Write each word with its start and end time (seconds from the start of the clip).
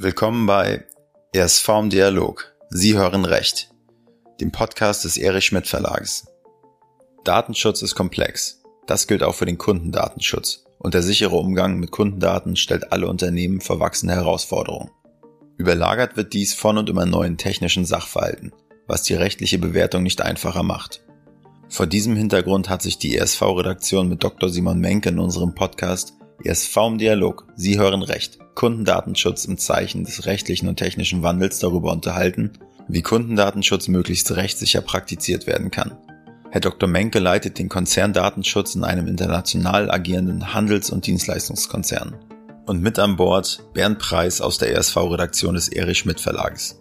Willkommen 0.00 0.46
bei 0.46 0.84
ESV 1.32 1.68
im 1.70 1.90
Dialog. 1.90 2.54
Sie 2.70 2.96
hören 2.96 3.24
Recht, 3.24 3.74
dem 4.40 4.52
Podcast 4.52 5.02
des 5.02 5.16
Erich 5.16 5.46
Schmidt 5.46 5.66
Verlages. 5.66 6.28
Datenschutz 7.24 7.82
ist 7.82 7.96
komplex. 7.96 8.62
Das 8.86 9.08
gilt 9.08 9.24
auch 9.24 9.34
für 9.34 9.44
den 9.44 9.58
Kundendatenschutz. 9.58 10.66
Und 10.78 10.94
der 10.94 11.02
sichere 11.02 11.34
Umgang 11.34 11.80
mit 11.80 11.90
Kundendaten 11.90 12.54
stellt 12.54 12.92
alle 12.92 13.08
Unternehmen 13.08 13.60
vor 13.60 13.80
wachsende 13.80 14.14
Herausforderungen. 14.14 14.92
Überlagert 15.56 16.16
wird 16.16 16.32
dies 16.32 16.54
von 16.54 16.78
und 16.78 16.88
immer 16.88 17.04
neuen 17.04 17.36
technischen 17.36 17.84
Sachverhalten, 17.84 18.52
was 18.86 19.02
die 19.02 19.14
rechtliche 19.14 19.58
Bewertung 19.58 20.04
nicht 20.04 20.20
einfacher 20.22 20.62
macht. 20.62 21.02
Vor 21.68 21.88
diesem 21.88 22.14
Hintergrund 22.14 22.68
hat 22.68 22.82
sich 22.82 22.98
die 22.98 23.16
ESV-Redaktion 23.16 24.08
mit 24.08 24.22
Dr. 24.22 24.48
Simon 24.48 24.78
Menke 24.78 25.08
in 25.08 25.18
unserem 25.18 25.56
Podcast 25.56 26.14
ESV 26.44 26.76
im 26.86 26.98
Dialog, 26.98 27.46
Sie 27.56 27.78
hören 27.78 28.02
Recht, 28.02 28.38
Kundendatenschutz 28.54 29.44
im 29.44 29.58
Zeichen 29.58 30.04
des 30.04 30.26
rechtlichen 30.26 30.68
und 30.68 30.76
technischen 30.76 31.22
Wandels 31.24 31.58
darüber 31.58 31.90
unterhalten, 31.90 32.52
wie 32.86 33.02
Kundendatenschutz 33.02 33.88
möglichst 33.88 34.30
rechtssicher 34.36 34.80
praktiziert 34.80 35.48
werden 35.48 35.72
kann. 35.72 35.98
Herr 36.50 36.60
Dr. 36.60 36.88
Menke 36.88 37.18
leitet 37.18 37.58
den 37.58 37.68
Konzern 37.68 38.12
Datenschutz 38.12 38.74
in 38.74 38.84
einem 38.84 39.06
international 39.08 39.90
agierenden 39.90 40.54
Handels- 40.54 40.90
und 40.90 41.06
Dienstleistungskonzern. 41.06 42.14
Und 42.66 42.82
mit 42.82 42.98
an 42.98 43.16
Bord 43.16 43.64
Bernd 43.74 43.98
Preis 43.98 44.40
aus 44.40 44.58
der 44.58 44.72
ESV-Redaktion 44.76 45.54
des 45.54 45.68
Erich 45.68 45.98
Schmidt 45.98 46.20
Verlages. 46.20 46.80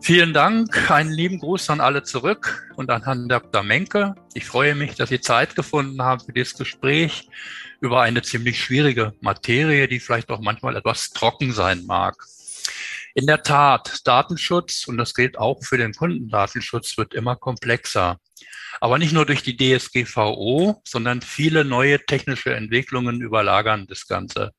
Vielen 0.00 0.32
Dank, 0.32 0.90
einen 0.90 1.10
lieben 1.10 1.38
Gruß 1.38 1.70
an 1.70 1.80
alle 1.80 2.02
zurück 2.02 2.68
und 2.76 2.90
an 2.90 3.04
Herrn 3.04 3.28
Dr. 3.28 3.62
Menke. 3.62 4.14
Ich 4.34 4.44
freue 4.44 4.74
mich, 4.74 4.94
dass 4.94 5.08
Sie 5.08 5.20
Zeit 5.20 5.54
gefunden 5.54 6.02
haben 6.02 6.20
für 6.20 6.32
dieses 6.32 6.56
Gespräch 6.56 7.28
über 7.80 8.02
eine 8.02 8.22
ziemlich 8.22 8.62
schwierige 8.62 9.14
Materie, 9.20 9.88
die 9.88 10.00
vielleicht 10.00 10.30
auch 10.30 10.40
manchmal 10.40 10.76
etwas 10.76 11.10
trocken 11.10 11.52
sein 11.52 11.84
mag. 11.86 12.24
In 13.14 13.26
der 13.26 13.42
Tat, 13.42 14.06
Datenschutz, 14.06 14.86
und 14.86 14.96
das 14.96 15.14
gilt 15.14 15.38
auch 15.38 15.64
für 15.64 15.78
den 15.78 15.92
Kundendatenschutz, 15.92 16.98
wird 16.98 17.14
immer 17.14 17.36
komplexer. 17.36 18.18
Aber 18.80 18.98
nicht 18.98 19.12
nur 19.12 19.26
durch 19.26 19.42
die 19.42 19.56
DSGVO, 19.56 20.82
sondern 20.86 21.22
viele 21.22 21.64
neue 21.64 22.04
technische 22.04 22.54
Entwicklungen 22.54 23.20
überlagern 23.20 23.86
das 23.88 24.06
Ganze. 24.06 24.52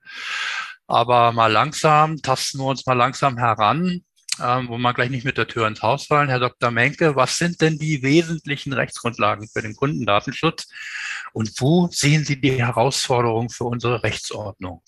Aber 0.88 1.32
mal 1.32 1.52
langsam, 1.52 2.22
tasten 2.22 2.60
wir 2.60 2.66
uns 2.66 2.86
mal 2.86 2.96
langsam 2.96 3.38
heran 3.38 4.04
ähm, 4.42 4.68
wo 4.70 4.78
wir 4.78 4.94
gleich 4.94 5.10
nicht 5.10 5.26
mit 5.26 5.38
der 5.38 5.48
Tür 5.48 5.68
ins 5.68 5.82
Haus 5.82 6.06
fallen. 6.06 6.30
Herr 6.30 6.40
Dr. 6.40 6.72
Menke, 6.72 7.16
was 7.16 7.38
sind 7.38 7.62
denn 7.62 7.78
die 7.78 8.04
wesentlichen 8.04 8.74
Rechtsgrundlagen 8.74 9.48
für 9.48 9.62
den 9.62 9.76
Kundendatenschutz 9.76 10.68
und 11.34 11.52
wo 11.60 11.88
sehen 11.92 12.26
Sie 12.26 12.40
die 12.40 12.54
Herausforderungen 12.54 13.50
für 13.50 13.66
unsere 13.66 14.04
Rechtsordnung? 14.04 14.82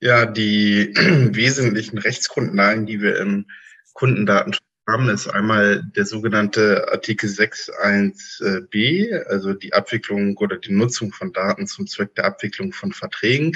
Ja, 0.00 0.26
die 0.26 0.94
wesentlichen 1.32 1.98
Rechtsgrundlagen, 1.98 2.86
die 2.86 3.00
wir 3.00 3.18
im 3.18 3.46
Kundendatenschutz 3.94 4.62
haben, 4.88 5.08
ist 5.10 5.28
einmal 5.28 5.82
der 5.96 6.06
sogenannte 6.06 6.88
Artikel 6.90 7.28
6.1b, 7.28 9.24
also 9.24 9.52
die 9.52 9.72
Abwicklung 9.74 10.36
oder 10.38 10.56
die 10.56 10.72
Nutzung 10.72 11.12
von 11.12 11.32
Daten 11.32 11.66
zum 11.66 11.86
Zweck 11.86 12.14
der 12.14 12.24
Abwicklung 12.24 12.72
von 12.72 12.92
Verträgen. 12.92 13.52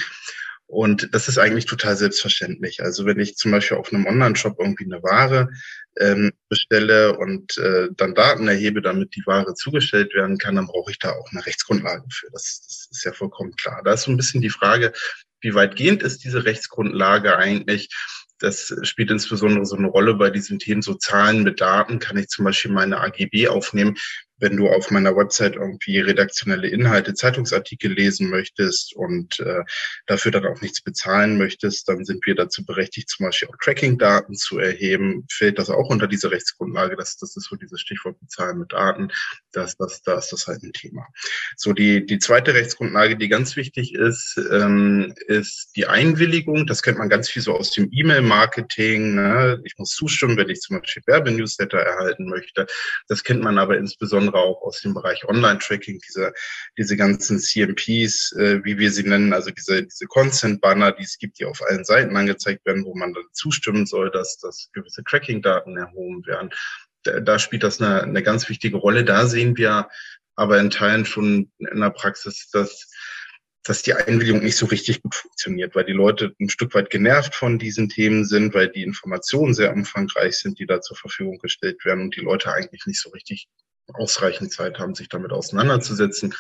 Und 0.73 1.15
das 1.15 1.29
ist 1.29 1.37
eigentlich 1.37 1.67
total 1.67 1.99
selbstverständlich. 1.99 2.83
Also 2.83 3.05
wenn 3.05 3.21
ich 3.21 3.37
zum 3.37 3.51
Beispiel 3.51 3.77
auf 3.77 3.93
einem 3.93 4.07
Online-Shop 4.07 4.57
irgendwie 4.59 4.87
eine 4.87 5.03
Ware 5.03 5.51
ähm, 5.99 6.33
bestelle 6.49 7.19
und 7.19 7.59
äh, 7.59 7.89
dann 7.95 8.15
Daten 8.15 8.49
erhebe, 8.49 8.81
damit 8.81 9.15
die 9.15 9.23
Ware 9.27 9.53
zugestellt 9.53 10.15
werden 10.15 10.39
kann, 10.39 10.57
dann 10.57 10.69
brauche 10.69 10.91
ich 10.91 10.99
da 10.99 11.11
auch 11.11 11.31
eine 11.31 11.45
Rechtsgrundlage 11.45 12.05
für. 12.11 12.29
Das, 12.33 12.65
das 12.67 12.89
ist 12.91 13.05
ja 13.05 13.13
vollkommen 13.13 13.55
klar. 13.55 13.83
Da 13.85 13.93
ist 13.93 14.05
so 14.05 14.11
ein 14.11 14.17
bisschen 14.17 14.41
die 14.41 14.49
Frage, 14.49 14.95
wie 15.43 15.55
weitgehend 15.55 16.03
ist 16.03 16.25
diese 16.25 16.47
Rechtsgrundlage 16.47 17.37
eigentlich? 17.37 17.91
Das 18.39 18.75
spielt 18.81 19.11
insbesondere 19.11 19.67
so 19.67 19.77
eine 19.77 19.89
Rolle 19.89 20.15
bei 20.15 20.31
diesen 20.31 20.59
Themen 20.59 20.81
so 20.81 20.95
Zahlen 20.95 21.43
mit 21.43 21.61
Daten. 21.61 21.99
Kann 21.99 22.17
ich 22.17 22.29
zum 22.29 22.47
Beispiel 22.47 22.71
meine 22.71 22.99
AGB 22.99 23.49
aufnehmen? 23.49 23.99
Wenn 24.43 24.57
du 24.57 24.69
auf 24.69 24.91
meiner 24.91 25.17
Website 25.17 25.55
irgendwie 25.55 26.01
redaktionelle 26.01 26.69
Inhalte, 26.69 27.15
Zeitungsartikel 27.15 27.93
lesen 27.93 28.29
möchtest 28.29 28.95
und 28.97 29.39
äh, 29.39 29.63
dafür 30.07 30.33
dann 30.33 30.47
auch 30.47 30.61
nichts 30.61 30.83
bezahlen 30.83 31.39
möchtest, 31.39 31.89
dann 31.89 32.05
sind 32.05 32.27
wir 32.27 32.35
dazu 32.35 32.67
berechtigt, 32.67 33.09
zum 33.09 33.27
Beispiel 33.27 33.49
auch 33.49 33.57
Tracking-Daten 33.63 34.35
zu 34.35 34.59
erheben. 34.59 35.25
Fällt 35.31 35.61
das 35.61 35.71
auch 35.71 35.89
unter 35.89 36.09
diese 36.09 36.33
Rechtsgrundlage? 36.33 36.97
Das, 36.97 37.17
das 37.17 37.37
ist 37.37 37.49
so 37.49 37.57
dieses 37.57 37.81
Stichwort 37.81 38.19
Bezahlen 38.19 38.59
mit 38.59 38.73
Daten. 38.73 39.09
Das, 39.53 39.77
das, 39.77 40.03
da 40.03 40.19
ist 40.19 40.33
das 40.33 40.49
halt 40.49 40.65
ein 40.65 40.73
Thema. 40.73 41.07
So, 41.57 41.73
die, 41.73 42.05
die 42.05 42.19
zweite 42.19 42.53
Rechtsgrundlage, 42.53 43.17
die 43.17 43.29
ganz 43.29 43.55
wichtig 43.55 43.95
ist, 43.95 44.41
ähm, 44.51 45.15
ist 45.29 45.71
die 45.77 45.87
Einwilligung. 45.87 46.67
Das 46.67 46.83
kennt 46.83 46.99
man 46.99 47.09
ganz 47.09 47.31
viel 47.31 47.43
so 47.43 47.55
aus 47.55 47.71
dem 47.71 47.89
E-Mail-Marketing. 47.93 49.15
Ne? 49.15 49.61
Ich 49.65 49.75
muss 49.79 49.91
zustimmen, 49.91 50.37
wenn 50.37 50.49
ich 50.49 50.61
zum 50.61 50.81
Beispiel 50.81 51.05
Werbenewsletter 51.07 51.79
erhalten 51.79 52.29
möchte. 52.29 52.67
Das 53.07 53.23
kennt 53.23 53.43
man 53.43 53.59
aber 53.59 53.79
insbesondere 53.79 54.32
insbesondere 54.33 54.43
auch 54.43 54.63
aus 54.63 54.81
dem 54.81 54.95
Bereich 54.95 55.25
Online-Tracking, 55.25 56.01
diese, 56.07 56.33
diese 56.79 56.97
ganzen 56.97 57.39
CMPs, 57.39 58.33
äh, 58.33 58.65
wie 58.65 58.79
wir 58.79 58.91
sie 58.91 59.05
nennen, 59.05 59.33
also 59.33 59.51
diese, 59.51 59.85
diese 59.85 60.07
Consent-Banner, 60.07 60.93
die 60.93 61.05
es 61.05 61.19
gibt, 61.19 61.39
die 61.39 61.45
auf 61.45 61.63
allen 61.63 61.85
Seiten 61.85 62.17
angezeigt 62.17 62.65
werden, 62.67 62.85
wo 62.85 62.95
man 62.95 63.13
dann 63.13 63.25
zustimmen 63.33 63.87
soll, 63.87 64.11
dass, 64.11 64.39
dass 64.39 64.71
gewisse 64.73 65.05
Tracking-Daten 65.05 65.77
erhoben 65.77 66.25
werden. 66.27 66.51
Da, 67.05 67.21
da 67.21 67.39
spielt 67.39 67.63
das 67.63 67.81
eine, 67.81 68.03
eine 68.03 68.23
ganz 68.23 68.49
wichtige 68.49 68.77
Rolle. 68.77 69.05
Da 69.05 69.27
sehen 69.27 69.57
wir 69.57 69.89
aber 70.35 70.59
in 70.59 70.71
Teilen 70.71 71.05
schon 71.05 71.51
in 71.59 71.81
der 71.81 71.91
Praxis, 71.91 72.49
dass 72.51 72.89
dass 73.65 73.83
die 73.83 73.95
Einwilligung 73.95 74.43
nicht 74.43 74.57
so 74.57 74.67
richtig 74.67 75.03
gut 75.03 75.15
funktioniert, 75.15 75.75
weil 75.75 75.85
die 75.85 75.93
Leute 75.93 76.35
ein 76.41 76.49
Stück 76.49 76.75
weit 76.75 76.91
genervt 76.91 77.35
von 77.35 77.59
diesen 77.59 77.89
Themen 77.89 78.25
sind, 78.25 78.55
weil 78.55 78.69
die 78.69 78.83
Informationen 78.83 79.55
sehr 79.55 79.73
umfangreich 79.73 80.37
sind, 80.39 80.59
die 80.59 80.67
da 80.67 80.81
zur 80.81 80.97
Verfügung 80.97 81.39
gestellt 81.39 81.85
werden 81.85 82.03
und 82.03 82.17
die 82.17 82.23
Leute 82.23 82.53
eigentlich 82.53 82.87
nicht 82.87 83.01
so 83.01 83.11
richtig 83.11 83.49
ausreichend 83.95 84.53
Zeit 84.53 84.79
haben, 84.79 84.95
sich 84.95 85.09
damit 85.09 85.33
auseinanderzusetzen. 85.33 86.35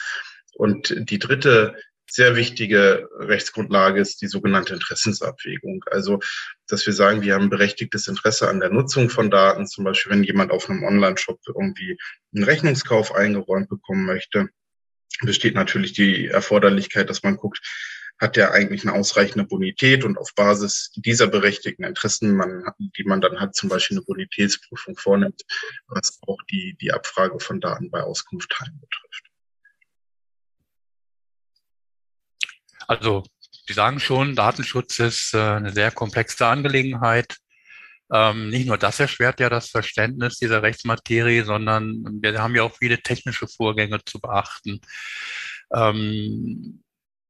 Und 0.54 0.94
die 1.10 1.19
dritte 1.19 1.76
sehr 2.10 2.36
wichtige 2.36 3.08
Rechtsgrundlage 3.19 4.00
ist 4.00 4.20
die 4.20 4.26
sogenannte 4.26 4.75
Interessensabwägung. 4.75 5.82
Also, 5.91 6.20
dass 6.69 6.84
wir 6.84 6.92
sagen, 6.92 7.22
wir 7.22 7.34
haben 7.34 7.48
berechtigtes 7.48 8.06
Interesse 8.06 8.48
an 8.48 8.60
der 8.60 8.69
Nutzung 8.69 9.08
von 9.08 9.30
Daten. 9.30 9.66
Zum 9.66 9.84
Beispiel, 9.84 10.12
wenn 10.12 10.25
jemand 10.25 10.50
auf 10.50 10.69
einem 10.69 10.84
Online-Shop 10.84 11.41
irgendwie 11.47 11.97
einen 12.34 12.44
Rechnungskauf 12.44 13.14
eingeräumt 13.14 13.70
bekommen 13.70 14.04
möchte, 14.04 14.50
besteht 15.22 15.54
natürlich 15.54 15.94
die 15.94 16.26
Erforderlichkeit, 16.26 17.09
dass 17.09 17.22
man 17.22 17.36
guckt, 17.36 17.60
hat 18.18 18.36
der 18.36 18.52
eigentlich 18.52 18.86
eine 18.86 18.92
ausreichende 18.96 19.44
Bonität 19.44 20.04
und 20.04 20.16
auf 20.16 20.34
Basis 20.34 20.92
dieser 20.94 21.26
berechtigten 21.26 21.84
Interessen, 21.84 22.36
man, 22.36 22.64
die 22.96 23.04
man 23.04 23.20
dann 23.20 23.40
hat, 23.40 23.54
zum 23.54 23.68
Beispiel 23.68 23.96
eine 23.96 24.04
Bonitätsprüfung 24.04 24.96
vornimmt, 24.96 25.42
was 25.88 26.20
auch 26.26 26.38
die, 26.50 26.76
die 26.80 26.92
Abfrage 26.92 27.40
von 27.40 27.60
Daten 27.60 27.90
bei 27.90 28.02
Auskunft 28.02 28.50
teilen 28.50 28.78
betrifft. 28.80 29.26
Also, 32.86 33.24
Sie 33.66 33.74
sagen 33.74 34.00
schon, 34.00 34.34
Datenschutz 34.34 34.98
ist 34.98 35.34
äh, 35.34 35.38
eine 35.38 35.72
sehr 35.72 35.90
komplexe 35.90 36.46
Angelegenheit. 36.46 37.36
Ähm, 38.12 38.50
nicht 38.50 38.66
nur 38.66 38.76
das 38.76 39.00
erschwert 39.00 39.40
ja 39.40 39.48
das 39.48 39.70
Verständnis 39.70 40.36
dieser 40.38 40.62
Rechtsmaterie, 40.62 41.42
sondern 41.42 42.04
wir 42.20 42.42
haben 42.42 42.54
ja 42.54 42.64
auch 42.64 42.76
viele 42.76 43.00
technische 43.00 43.48
Vorgänge 43.48 44.04
zu 44.04 44.20
beachten. 44.20 44.80
Ähm, 45.72 46.81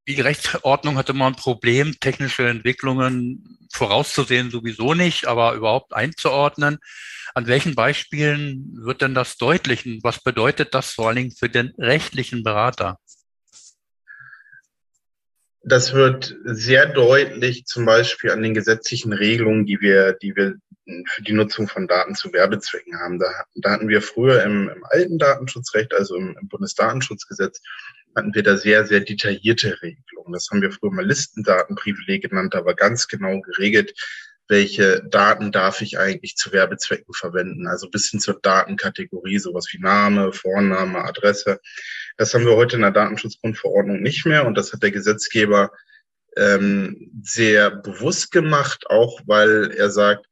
die 0.07 0.19
Rechtsordnung 0.19 0.97
hat 0.97 1.09
immer 1.09 1.27
ein 1.27 1.35
Problem, 1.35 1.99
technische 1.99 2.47
Entwicklungen 2.47 3.57
vorauszusehen 3.71 4.51
sowieso 4.51 4.93
nicht, 4.93 5.27
aber 5.27 5.53
überhaupt 5.53 5.93
einzuordnen. 5.93 6.79
An 7.33 7.47
welchen 7.47 7.73
Beispielen 7.73 8.77
wird 8.83 9.01
denn 9.01 9.15
das 9.15 9.37
deutlich? 9.37 9.85
Und 9.85 10.03
was 10.03 10.21
bedeutet 10.21 10.73
das 10.73 10.91
vor 10.91 11.07
allen 11.07 11.15
Dingen 11.15 11.31
für 11.31 11.49
den 11.49 11.73
rechtlichen 11.77 12.43
Berater? 12.43 12.99
Das 15.65 15.93
wird 15.93 16.35
sehr 16.43 16.87
deutlich 16.87 17.65
zum 17.65 17.85
Beispiel 17.85 18.31
an 18.31 18.43
den 18.43 18.53
gesetzlichen 18.53 19.13
Regelungen, 19.13 19.65
die 19.65 19.79
wir, 19.79 20.13
die 20.13 20.35
wir 20.35 20.55
für 21.07 21.21
die 21.21 21.31
Nutzung 21.31 21.69
von 21.69 21.87
Daten 21.87 22.15
zu 22.15 22.33
Werbezwecken 22.33 22.99
haben. 22.99 23.17
Da, 23.17 23.27
da 23.55 23.71
hatten 23.71 23.87
wir 23.87 24.01
früher 24.01 24.43
im, 24.43 24.69
im 24.69 24.83
alten 24.83 25.17
Datenschutzrecht, 25.17 25.93
also 25.93 26.17
im, 26.17 26.37
im 26.39 26.49
Bundesdatenschutzgesetz, 26.49 27.61
hatten 28.15 28.33
wir 28.35 28.43
da 28.43 28.57
sehr, 28.57 28.85
sehr 28.85 29.01
detaillierte 29.01 29.81
Regelungen. 29.81 30.33
Das 30.33 30.49
haben 30.51 30.61
wir 30.61 30.71
früher 30.71 30.91
mal 30.91 31.05
Listendatenprivileg 31.05 32.29
genannt, 32.29 32.55
aber 32.55 32.75
ganz 32.75 33.07
genau 33.07 33.41
geregelt, 33.41 33.93
welche 34.47 35.03
Daten 35.09 35.51
darf 35.51 35.81
ich 35.81 35.97
eigentlich 35.97 36.35
zu 36.35 36.51
Werbezwecken 36.51 37.13
verwenden. 37.13 37.67
Also 37.67 37.89
bis 37.89 38.09
hin 38.09 38.19
zur 38.19 38.39
Datenkategorie, 38.41 39.39
sowas 39.39 39.67
wie 39.71 39.79
Name, 39.79 40.33
Vorname, 40.33 41.03
Adresse. 41.03 41.59
Das 42.17 42.33
haben 42.33 42.45
wir 42.45 42.55
heute 42.55 42.75
in 42.75 42.81
der 42.81 42.91
Datenschutzgrundverordnung 42.91 44.01
nicht 44.01 44.25
mehr 44.25 44.45
und 44.45 44.55
das 44.55 44.73
hat 44.73 44.83
der 44.83 44.91
Gesetzgeber 44.91 45.71
ähm, 46.35 47.11
sehr 47.23 47.71
bewusst 47.71 48.31
gemacht, 48.31 48.87
auch 48.87 49.21
weil 49.25 49.71
er 49.71 49.89
sagt, 49.89 50.25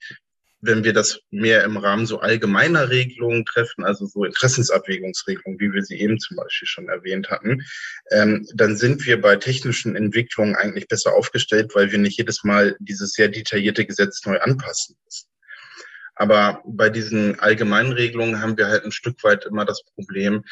wenn 0.61 0.83
wir 0.83 0.93
das 0.93 1.19
mehr 1.31 1.63
im 1.63 1.77
Rahmen 1.77 2.05
so 2.05 2.19
allgemeiner 2.19 2.89
Regelungen 2.89 3.45
treffen, 3.45 3.83
also 3.83 4.05
so 4.05 4.23
Interessensabwägungsregelungen, 4.23 5.59
wie 5.59 5.73
wir 5.73 5.83
sie 5.83 5.99
eben 5.99 6.19
zum 6.19 6.37
Beispiel 6.37 6.67
schon 6.67 6.87
erwähnt 6.87 7.29
hatten, 7.29 7.63
ähm, 8.11 8.47
dann 8.53 8.77
sind 8.77 9.05
wir 9.05 9.19
bei 9.19 9.35
technischen 9.35 9.95
Entwicklungen 9.95 10.55
eigentlich 10.55 10.87
besser 10.87 11.13
aufgestellt, 11.13 11.71
weil 11.73 11.91
wir 11.91 11.97
nicht 11.97 12.17
jedes 12.17 12.43
Mal 12.43 12.75
dieses 12.79 13.13
sehr 13.13 13.27
detaillierte 13.27 13.85
Gesetz 13.85 14.23
neu 14.25 14.39
anpassen 14.39 14.95
müssen. 15.03 15.27
Aber 16.15 16.61
bei 16.65 16.89
diesen 16.89 17.39
allgemeinen 17.39 17.93
Regelungen 17.93 18.41
haben 18.41 18.57
wir 18.57 18.67
halt 18.67 18.85
ein 18.85 18.91
Stück 18.91 19.23
weit 19.23 19.45
immer 19.45 19.65
das 19.65 19.83
Problem, 19.95 20.43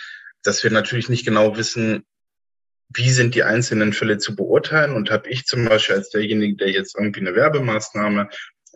dass 0.42 0.64
wir 0.64 0.72
natürlich 0.72 1.10
nicht 1.10 1.26
genau 1.26 1.58
wissen, 1.58 2.04
wie 2.92 3.12
sind 3.12 3.36
die 3.36 3.44
einzelnen 3.44 3.94
Fälle 3.94 4.18
zu 4.18 4.36
beurteilen 4.36 4.94
und 4.94 5.12
habe 5.12 5.30
ich 5.30 5.46
zum 5.46 5.66
Beispiel 5.66 5.98
als 5.98 6.10
derjenige, 6.10 6.56
der 6.56 6.72
jetzt 6.72 6.96
irgendwie 6.98 7.20
eine 7.20 7.36
Werbemaßnahme 7.36 8.30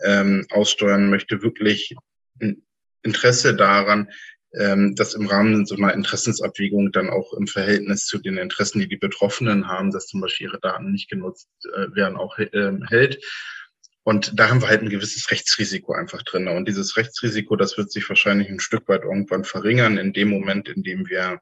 ähm, 0.03 0.45
aussteuern 0.51 1.09
möchte, 1.09 1.41
wirklich 1.41 1.95
ein 2.41 2.63
Interesse 3.03 3.55
daran, 3.55 4.09
ähm, 4.55 4.95
dass 4.95 5.15
im 5.15 5.27
Rahmen 5.27 5.65
so 5.65 5.75
einer 5.75 5.93
Interessensabwägung 5.93 6.91
dann 6.91 7.09
auch 7.09 7.33
im 7.33 7.47
Verhältnis 7.47 8.05
zu 8.05 8.19
den 8.19 8.37
Interessen, 8.37 8.79
die 8.79 8.87
die 8.87 8.97
Betroffenen 8.97 9.67
haben, 9.67 9.91
dass 9.91 10.07
zum 10.07 10.21
Beispiel 10.21 10.47
ihre 10.47 10.59
Daten 10.59 10.91
nicht 10.91 11.09
genutzt 11.09 11.49
äh, 11.73 11.95
werden, 11.95 12.17
auch 12.17 12.37
äh, 12.37 12.71
hält. 12.87 13.23
Und 14.03 14.37
da 14.37 14.49
haben 14.49 14.61
wir 14.61 14.67
halt 14.67 14.81
ein 14.81 14.89
gewisses 14.89 15.31
Rechtsrisiko 15.31 15.93
einfach 15.93 16.21
drin. 16.23 16.47
Und 16.47 16.67
dieses 16.67 16.97
Rechtsrisiko, 16.97 17.55
das 17.55 17.77
wird 17.77 17.91
sich 17.91 18.07
wahrscheinlich 18.09 18.49
ein 18.49 18.59
Stück 18.59 18.87
weit 18.89 19.03
irgendwann 19.03 19.45
verringern 19.45 19.97
in 19.97 20.13
dem 20.13 20.29
Moment, 20.29 20.67
in 20.69 20.83
dem 20.83 21.07
wir 21.07 21.39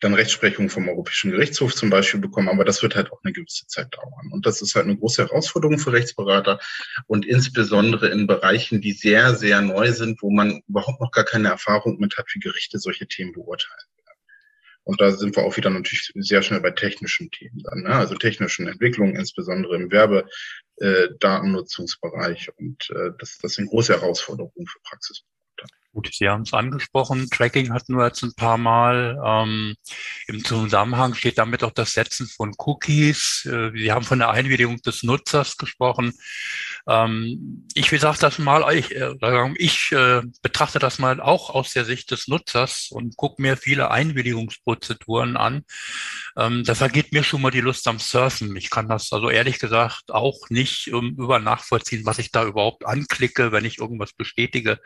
dann 0.00 0.14
Rechtsprechung 0.14 0.68
vom 0.68 0.88
Europäischen 0.88 1.30
Gerichtshof 1.30 1.74
zum 1.74 1.90
Beispiel 1.90 2.20
bekommen, 2.20 2.48
aber 2.48 2.64
das 2.64 2.82
wird 2.82 2.96
halt 2.96 3.12
auch 3.12 3.20
eine 3.22 3.32
gewisse 3.32 3.66
Zeit 3.66 3.94
dauern. 3.94 4.30
Und 4.32 4.46
das 4.46 4.62
ist 4.62 4.74
halt 4.74 4.86
eine 4.86 4.96
große 4.96 5.26
Herausforderung 5.26 5.78
für 5.78 5.92
Rechtsberater 5.92 6.58
und 7.06 7.26
insbesondere 7.26 8.08
in 8.08 8.26
Bereichen, 8.26 8.80
die 8.80 8.92
sehr, 8.92 9.34
sehr 9.34 9.60
neu 9.60 9.92
sind, 9.92 10.22
wo 10.22 10.30
man 10.30 10.62
überhaupt 10.68 11.00
noch 11.00 11.12
gar 11.12 11.24
keine 11.24 11.48
Erfahrung 11.48 11.98
mit 11.98 12.16
hat, 12.18 12.26
wie 12.34 12.40
Gerichte 12.40 12.78
solche 12.78 13.06
Themen 13.06 13.32
beurteilen. 13.32 13.86
Und 14.86 15.00
da 15.00 15.10
sind 15.10 15.34
wir 15.34 15.42
auch 15.42 15.56
wieder 15.56 15.70
natürlich 15.70 16.12
sehr 16.14 16.42
schnell 16.42 16.60
bei 16.60 16.70
technischen 16.70 17.28
Themen 17.32 17.60
dann, 17.64 17.82
ne? 17.82 17.88
also 17.88 18.14
technischen 18.14 18.68
Entwicklungen, 18.68 19.16
insbesondere 19.16 19.74
im 19.74 19.90
Werbedatennutzungsbereich. 19.90 22.46
Äh, 22.46 22.52
und 22.56 22.88
äh, 22.90 23.10
das, 23.18 23.38
das 23.38 23.54
sind 23.54 23.68
große 23.68 23.94
Herausforderungen 23.94 24.68
für 24.68 24.78
Praxis. 24.84 25.24
Gut, 25.96 26.10
Sie 26.12 26.28
haben 26.28 26.42
es 26.42 26.52
angesprochen. 26.52 27.30
Tracking 27.30 27.72
hatten 27.72 27.96
wir 27.96 28.04
jetzt 28.04 28.22
ein 28.22 28.34
paar 28.34 28.58
Mal. 28.58 29.18
Ähm, 29.24 29.76
Im 30.26 30.44
Zusammenhang 30.44 31.14
steht 31.14 31.38
damit 31.38 31.64
auch 31.64 31.70
das 31.70 31.94
Setzen 31.94 32.26
von 32.26 32.52
Cookies. 32.58 33.48
Äh, 33.50 33.70
Sie 33.74 33.90
haben 33.90 34.04
von 34.04 34.18
der 34.18 34.28
Einwilligung 34.28 34.76
des 34.82 35.04
Nutzers 35.04 35.56
gesprochen. 35.56 36.12
Ähm, 36.88 37.66
ich 37.74 37.90
will 37.90 38.00
sagen 38.00 38.16
das 38.20 38.38
mal, 38.38 38.72
ich, 38.76 38.94
äh, 38.94 39.14
ich 39.56 39.92
äh, 39.92 40.22
betrachte 40.42 40.78
das 40.78 40.98
mal 40.98 41.20
auch 41.20 41.50
aus 41.50 41.72
der 41.72 41.84
Sicht 41.84 42.10
des 42.10 42.28
Nutzers 42.28 42.88
und 42.90 43.16
gucke 43.16 43.42
mir 43.42 43.56
viele 43.56 43.90
Einwilligungsprozeduren 43.90 45.36
an. 45.36 45.64
Ähm, 46.36 46.64
da 46.64 46.74
vergeht 46.74 47.12
mir 47.12 47.24
schon 47.24 47.42
mal 47.42 47.50
die 47.50 47.60
Lust 47.60 47.88
am 47.88 47.98
Surfen. 47.98 48.54
Ich 48.56 48.70
kann 48.70 48.88
das 48.88 49.12
also 49.12 49.30
ehrlich 49.30 49.58
gesagt 49.58 50.12
auch 50.12 50.48
nicht 50.48 50.92
um, 50.92 51.10
über 51.16 51.38
nachvollziehen, 51.40 52.06
was 52.06 52.18
ich 52.18 52.30
da 52.30 52.44
überhaupt 52.44 52.86
anklicke, 52.86 53.52
wenn 53.52 53.64
ich 53.64 53.78
irgendwas 53.78 54.12
bestätige. 54.12 54.78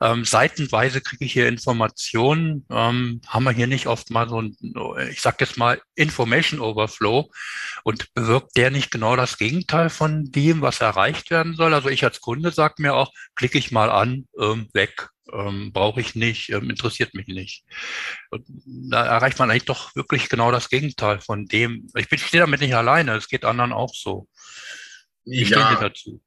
Ähm, 0.00 0.24
seitenweise 0.24 1.00
kriege 1.00 1.24
ich 1.24 1.32
hier 1.32 1.48
Informationen. 1.48 2.64
Ähm, 2.70 3.20
haben 3.26 3.44
wir 3.44 3.52
hier 3.52 3.66
nicht 3.66 3.86
oft 3.88 4.10
mal 4.10 4.28
so 4.28 4.40
ein, 4.40 4.56
ich 5.10 5.20
sag 5.20 5.40
jetzt 5.40 5.58
mal, 5.58 5.80
Information 5.94 6.60
Overflow 6.60 7.30
und 7.84 8.14
bewirkt 8.14 8.56
der 8.56 8.70
nicht 8.70 8.90
genau 8.90 9.16
das 9.16 9.38
Gegenteil 9.38 9.90
von 9.90 10.30
dem, 10.30 10.62
was 10.62 10.80
erreicht 10.80 11.25
werden 11.30 11.54
soll? 11.54 11.74
Also 11.74 11.88
ich 11.88 12.04
als 12.04 12.20
Kunde 12.20 12.50
sage 12.50 12.74
mir 12.78 12.94
auch, 12.94 13.12
klicke 13.34 13.58
ich 13.58 13.72
mal 13.72 13.90
an, 13.90 14.26
ähm, 14.38 14.68
weg, 14.72 15.08
ähm, 15.32 15.72
brauche 15.72 16.00
ich 16.00 16.14
nicht, 16.14 16.50
ähm, 16.50 16.70
interessiert 16.70 17.14
mich 17.14 17.26
nicht. 17.26 17.64
Und 18.30 18.46
da 18.66 19.04
erreicht 19.04 19.38
man 19.38 19.50
eigentlich 19.50 19.64
doch 19.64 19.94
wirklich 19.96 20.28
genau 20.28 20.50
das 20.50 20.68
Gegenteil 20.68 21.20
von 21.20 21.46
dem. 21.46 21.88
Ich 21.94 22.08
bin 22.08 22.18
stehe 22.18 22.42
damit 22.42 22.60
nicht 22.60 22.74
alleine, 22.74 23.16
es 23.16 23.28
geht 23.28 23.44
anderen 23.44 23.72
auch 23.72 23.94
so. 23.94 24.28
Ich 25.24 25.50
ja. 25.50 25.60
stehe 25.60 25.88
dazu. 25.88 26.20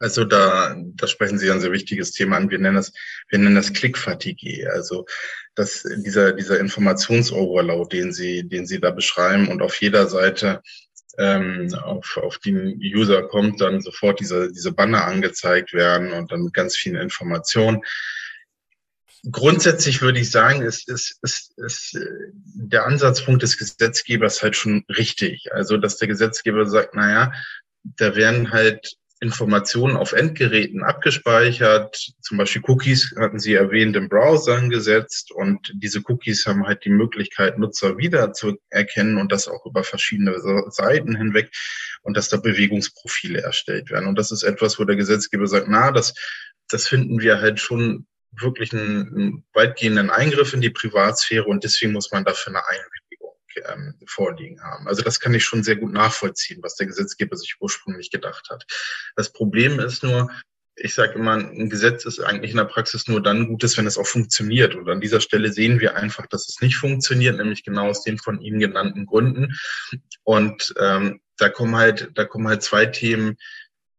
Also 0.00 0.24
da, 0.24 0.76
da 0.76 1.06
sprechen 1.06 1.38
Sie 1.38 1.50
ein 1.50 1.60
sehr 1.60 1.72
wichtiges 1.72 2.12
Thema 2.12 2.36
an. 2.36 2.50
Wir 2.50 2.58
nennen 2.58 2.76
das, 2.76 2.92
wir 3.28 3.38
nennen 3.38 3.54
das 3.54 3.72
Klickfatigue. 3.72 4.70
Also 4.72 5.06
dass 5.54 5.84
dieser, 5.98 6.32
dieser 6.32 6.58
Informationsoverload, 6.58 7.96
den 7.96 8.12
Sie, 8.12 8.48
den 8.48 8.66
Sie 8.66 8.80
da 8.80 8.90
beschreiben 8.90 9.48
und 9.48 9.62
auf 9.62 9.80
jeder 9.80 10.08
Seite 10.08 10.62
ähm, 11.18 11.72
auf, 11.74 12.16
auf 12.16 12.38
die 12.38 12.92
User 12.94 13.22
kommt, 13.22 13.60
dann 13.60 13.80
sofort 13.80 14.20
diese, 14.20 14.50
diese 14.52 14.72
Banner 14.72 15.04
angezeigt 15.04 15.72
werden 15.72 16.12
und 16.12 16.32
dann 16.32 16.42
mit 16.42 16.54
ganz 16.54 16.76
vielen 16.76 16.96
Informationen. 16.96 17.82
Grundsätzlich 19.30 20.02
würde 20.02 20.20
ich 20.20 20.30
sagen, 20.30 20.62
ist, 20.62 20.88
ist, 20.88 21.18
ist, 21.22 21.56
ist 21.56 21.98
der 22.34 22.84
Ansatzpunkt 22.86 23.42
des 23.42 23.56
Gesetzgebers 23.56 24.42
halt 24.42 24.54
schon 24.54 24.84
richtig. 24.88 25.48
Also, 25.52 25.78
dass 25.78 25.96
der 25.96 26.08
Gesetzgeber 26.08 26.66
sagt, 26.66 26.94
naja, 26.94 27.32
da 27.84 28.16
werden 28.16 28.52
halt 28.52 28.96
Informationen 29.24 29.96
auf 29.96 30.12
Endgeräten 30.12 30.84
abgespeichert. 30.84 31.96
Zum 32.20 32.36
Beispiel 32.36 32.62
Cookies 32.66 33.14
hatten 33.18 33.40
Sie 33.40 33.54
erwähnt 33.54 33.96
im 33.96 34.08
Browser 34.08 34.60
gesetzt 34.68 35.32
und 35.32 35.72
diese 35.74 36.02
Cookies 36.06 36.46
haben 36.46 36.66
halt 36.66 36.84
die 36.84 36.90
Möglichkeit, 36.90 37.58
Nutzer 37.58 37.96
wiederzuerkennen 37.96 39.16
und 39.16 39.32
das 39.32 39.48
auch 39.48 39.64
über 39.66 39.82
verschiedene 39.82 40.38
Seiten 40.68 41.16
hinweg 41.16 41.50
und 42.02 42.16
dass 42.16 42.28
da 42.28 42.36
Bewegungsprofile 42.36 43.40
erstellt 43.40 43.90
werden. 43.90 44.06
Und 44.06 44.18
das 44.18 44.30
ist 44.30 44.42
etwas, 44.42 44.78
wo 44.78 44.84
der 44.84 44.96
Gesetzgeber 44.96 45.46
sagt, 45.46 45.66
na, 45.68 45.90
das, 45.90 46.14
das 46.68 46.86
finden 46.86 47.20
wir 47.20 47.40
halt 47.40 47.58
schon 47.58 48.06
wirklich 48.36 48.72
einen, 48.72 49.14
einen 49.14 49.44
weitgehenden 49.54 50.10
Eingriff 50.10 50.52
in 50.52 50.60
die 50.60 50.70
Privatsphäre 50.70 51.44
und 51.44 51.64
deswegen 51.64 51.92
muss 51.92 52.12
man 52.12 52.24
dafür 52.24 52.52
eine 52.52 52.66
Einwilligung 52.66 53.03
ähm, 53.68 53.94
vorliegen 54.06 54.62
haben. 54.62 54.88
Also 54.88 55.02
das 55.02 55.20
kann 55.20 55.34
ich 55.34 55.44
schon 55.44 55.62
sehr 55.62 55.76
gut 55.76 55.92
nachvollziehen, 55.92 56.62
was 56.62 56.76
der 56.76 56.86
Gesetzgeber 56.86 57.36
sich 57.36 57.56
ursprünglich 57.60 58.10
gedacht 58.10 58.48
hat. 58.50 58.64
Das 59.16 59.32
Problem 59.32 59.80
ist 59.80 60.02
nur, 60.02 60.30
ich 60.76 60.94
sage 60.94 61.14
immer, 61.14 61.34
ein 61.34 61.70
Gesetz 61.70 62.04
ist 62.04 62.20
eigentlich 62.20 62.50
in 62.50 62.56
der 62.56 62.64
Praxis 62.64 63.06
nur 63.06 63.22
dann 63.22 63.46
Gutes, 63.46 63.76
wenn 63.76 63.86
es 63.86 63.98
auch 63.98 64.06
funktioniert. 64.06 64.74
Und 64.74 64.88
an 64.88 65.00
dieser 65.00 65.20
Stelle 65.20 65.52
sehen 65.52 65.80
wir 65.80 65.96
einfach, 65.96 66.26
dass 66.26 66.48
es 66.48 66.60
nicht 66.60 66.76
funktioniert, 66.76 67.36
nämlich 67.36 67.62
genau 67.62 67.88
aus 67.88 68.02
den 68.02 68.18
von 68.18 68.40
Ihnen 68.40 68.58
genannten 68.58 69.06
Gründen. 69.06 69.54
Und 70.24 70.74
ähm, 70.78 71.20
da 71.38 71.48
kommen 71.48 71.76
halt, 71.76 72.10
da 72.14 72.24
kommen 72.24 72.48
halt 72.48 72.62
zwei 72.62 72.86
Themen 72.86 73.36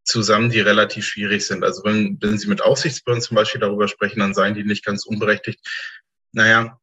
zusammen, 0.03 0.49
die 0.49 0.59
relativ 0.59 1.05
schwierig 1.05 1.45
sind. 1.45 1.63
Also 1.63 1.83
wenn, 1.83 2.17
wenn 2.21 2.37
Sie 2.37 2.47
mit 2.47 2.61
Aufsichtsbehörden 2.61 3.23
zum 3.23 3.35
Beispiel 3.35 3.61
darüber 3.61 3.87
sprechen, 3.87 4.19
dann 4.19 4.33
seien 4.33 4.53
die 4.53 4.63
nicht 4.63 4.85
ganz 4.85 5.05
unberechtigt. 5.05 5.59
Naja, 6.31 6.79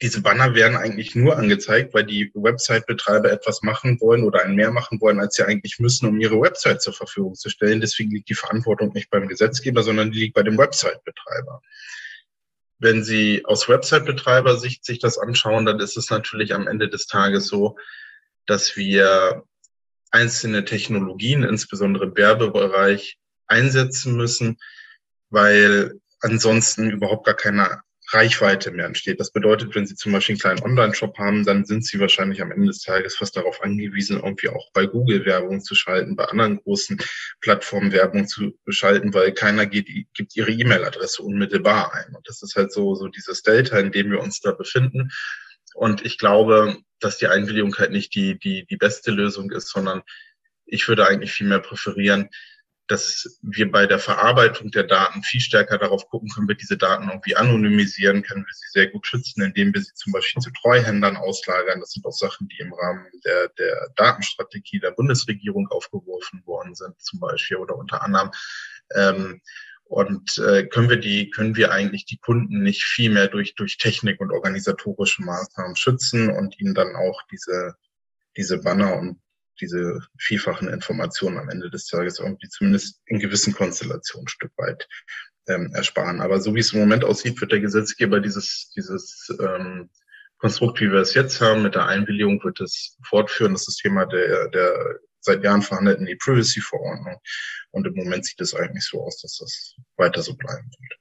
diese 0.00 0.22
Banner 0.22 0.54
werden 0.54 0.76
eigentlich 0.76 1.16
nur 1.16 1.36
angezeigt, 1.36 1.92
weil 1.92 2.04
die 2.04 2.30
Website-Betreiber 2.34 3.32
etwas 3.32 3.62
machen 3.62 4.00
wollen 4.00 4.22
oder 4.22 4.44
ein 4.44 4.54
mehr 4.54 4.70
machen 4.70 5.00
wollen, 5.00 5.18
als 5.18 5.34
sie 5.34 5.44
eigentlich 5.44 5.80
müssen, 5.80 6.06
um 6.06 6.20
ihre 6.20 6.40
Website 6.40 6.82
zur 6.82 6.92
Verfügung 6.92 7.34
zu 7.34 7.48
stellen. 7.50 7.80
Deswegen 7.80 8.12
liegt 8.12 8.28
die 8.28 8.34
Verantwortung 8.34 8.92
nicht 8.92 9.10
beim 9.10 9.26
Gesetzgeber, 9.26 9.82
sondern 9.82 10.12
die 10.12 10.20
liegt 10.20 10.34
bei 10.34 10.44
dem 10.44 10.56
Website-Betreiber. 10.56 11.62
Wenn 12.78 13.02
Sie 13.02 13.44
aus 13.44 13.68
Website-Betreiber-Sicht 13.68 14.84
sich 14.84 15.00
das 15.00 15.18
anschauen, 15.18 15.66
dann 15.66 15.80
ist 15.80 15.96
es 15.96 16.10
natürlich 16.10 16.54
am 16.54 16.68
Ende 16.68 16.88
des 16.88 17.08
Tages 17.08 17.48
so, 17.48 17.76
dass 18.46 18.76
wir 18.76 19.42
einzelne 20.12 20.64
Technologien, 20.64 21.42
insbesondere 21.42 22.04
im 22.04 22.16
Werbebereich, 22.16 23.18
einsetzen 23.48 24.16
müssen, 24.16 24.58
weil 25.30 25.98
ansonsten 26.20 26.88
überhaupt 26.90 27.26
gar 27.26 27.34
keine 27.34 27.82
Reichweite 28.10 28.70
mehr 28.70 28.86
entsteht. 28.86 29.20
Das 29.20 29.32
bedeutet, 29.32 29.74
wenn 29.74 29.86
Sie 29.86 29.94
zum 29.94 30.12
Beispiel 30.12 30.34
einen 30.34 30.40
kleinen 30.40 30.62
Online-Shop 30.62 31.18
haben, 31.18 31.44
dann 31.44 31.66
sind 31.66 31.84
Sie 31.84 32.00
wahrscheinlich 32.00 32.40
am 32.40 32.50
Ende 32.50 32.68
des 32.68 32.80
Tages 32.80 33.16
fast 33.16 33.36
darauf 33.36 33.62
angewiesen, 33.62 34.16
irgendwie 34.16 34.48
auch 34.48 34.70
bei 34.72 34.86
Google 34.86 35.26
Werbung 35.26 35.60
zu 35.60 35.74
schalten, 35.74 36.16
bei 36.16 36.24
anderen 36.24 36.56
großen 36.56 36.98
Plattformen 37.40 37.92
Werbung 37.92 38.26
zu 38.26 38.52
schalten, 38.68 39.12
weil 39.12 39.32
keiner 39.32 39.66
geht, 39.66 39.88
gibt 40.14 40.36
Ihre 40.36 40.50
E-Mail-Adresse 40.50 41.22
unmittelbar 41.22 41.92
ein. 41.94 42.14
Und 42.14 42.26
das 42.28 42.42
ist 42.42 42.56
halt 42.56 42.72
so, 42.72 42.94
so 42.94 43.08
dieses 43.08 43.42
Delta, 43.42 43.78
in 43.78 43.92
dem 43.92 44.10
wir 44.10 44.20
uns 44.20 44.40
da 44.40 44.52
befinden. 44.52 45.10
Und 45.74 46.04
ich 46.04 46.16
glaube, 46.16 46.78
dass 47.00 47.18
die 47.18 47.28
Einwilligung 47.28 47.76
halt 47.76 47.92
nicht 47.92 48.14
die, 48.14 48.38
die, 48.38 48.64
die 48.64 48.76
beste 48.76 49.10
Lösung 49.10 49.50
ist, 49.50 49.68
sondern 49.68 50.02
ich 50.64 50.88
würde 50.88 51.06
eigentlich 51.06 51.32
viel 51.32 51.46
mehr 51.46 51.60
präferieren, 51.60 52.30
dass 52.88 53.38
wir 53.42 53.70
bei 53.70 53.86
der 53.86 53.98
Verarbeitung 53.98 54.70
der 54.70 54.84
Daten 54.84 55.22
viel 55.22 55.40
stärker 55.40 55.78
darauf 55.78 56.08
gucken, 56.08 56.30
können 56.30 56.48
wir 56.48 56.54
diese 56.54 56.76
Daten 56.76 57.08
irgendwie 57.08 57.36
anonymisieren, 57.36 58.22
können 58.22 58.44
wir 58.44 58.54
sie 58.54 58.68
sehr 58.72 58.88
gut 58.88 59.06
schützen, 59.06 59.42
indem 59.42 59.72
wir 59.74 59.82
sie 59.82 59.94
zum 59.94 60.12
Beispiel 60.12 60.42
zu 60.42 60.50
Treuhändern 60.50 61.16
auslagern. 61.16 61.80
Das 61.80 61.92
sind 61.92 62.06
auch 62.06 62.12
Sachen, 62.12 62.48
die 62.48 62.58
im 62.60 62.72
Rahmen 62.72 63.06
der, 63.24 63.48
der 63.58 63.90
Datenstrategie 63.96 64.80
der 64.80 64.92
Bundesregierung 64.92 65.68
aufgeworfen 65.68 66.42
worden 66.46 66.74
sind, 66.74 67.00
zum 67.00 67.20
Beispiel 67.20 67.58
oder 67.58 67.76
unter 67.76 68.02
anderem. 68.02 68.30
Ähm, 68.94 69.40
und 69.84 70.36
äh, 70.38 70.66
können 70.66 70.90
wir 70.90 70.98
die, 70.98 71.30
können 71.30 71.56
wir 71.56 71.72
eigentlich 71.72 72.04
die 72.04 72.18
Kunden 72.18 72.62
nicht 72.62 72.84
viel 72.84 73.10
mehr 73.10 73.28
durch, 73.28 73.54
durch 73.54 73.78
Technik 73.78 74.20
und 74.20 74.32
organisatorische 74.32 75.22
Maßnahmen 75.22 75.76
schützen 75.76 76.30
und 76.30 76.58
ihnen 76.60 76.74
dann 76.74 76.94
auch 76.94 77.22
diese, 77.30 77.74
diese 78.36 78.58
Banner 78.58 78.96
und 78.96 79.18
diese 79.60 80.00
vielfachen 80.18 80.68
Informationen 80.68 81.38
am 81.38 81.48
Ende 81.48 81.70
des 81.70 81.86
Tages 81.86 82.18
irgendwie 82.18 82.48
zumindest 82.48 83.00
in 83.06 83.18
gewissen 83.18 83.52
Konstellationen 83.54 84.26
ein 84.26 84.28
Stück 84.28 84.52
weit 84.56 84.88
ähm, 85.48 85.72
ersparen. 85.74 86.20
Aber 86.20 86.40
so 86.40 86.54
wie 86.54 86.60
es 86.60 86.72
im 86.72 86.80
Moment 86.80 87.04
aussieht, 87.04 87.40
wird 87.40 87.52
der 87.52 87.60
Gesetzgeber 87.60 88.20
dieses, 88.20 88.70
dieses 88.76 89.34
ähm, 89.40 89.90
Konstrukt, 90.38 90.80
wie 90.80 90.90
wir 90.90 91.00
es 91.00 91.14
jetzt 91.14 91.40
haben, 91.40 91.62
mit 91.62 91.74
der 91.74 91.86
Einwilligung 91.86 92.42
wird 92.44 92.60
es 92.60 92.96
fortführen. 93.02 93.52
Das 93.52 93.62
ist 93.62 93.68
das 93.68 93.76
Thema 93.76 94.06
der, 94.06 94.48
der 94.48 94.98
seit 95.20 95.42
Jahren 95.42 95.62
verhandelten 95.62 96.06
E-Privacy-Verordnung. 96.06 97.20
Und 97.70 97.86
im 97.86 97.94
Moment 97.94 98.24
sieht 98.24 98.40
es 98.40 98.54
eigentlich 98.54 98.84
so 98.84 99.02
aus, 99.02 99.20
dass 99.20 99.38
das 99.38 99.74
weiter 99.96 100.22
so 100.22 100.36
bleiben 100.36 100.70
wird. 100.70 101.00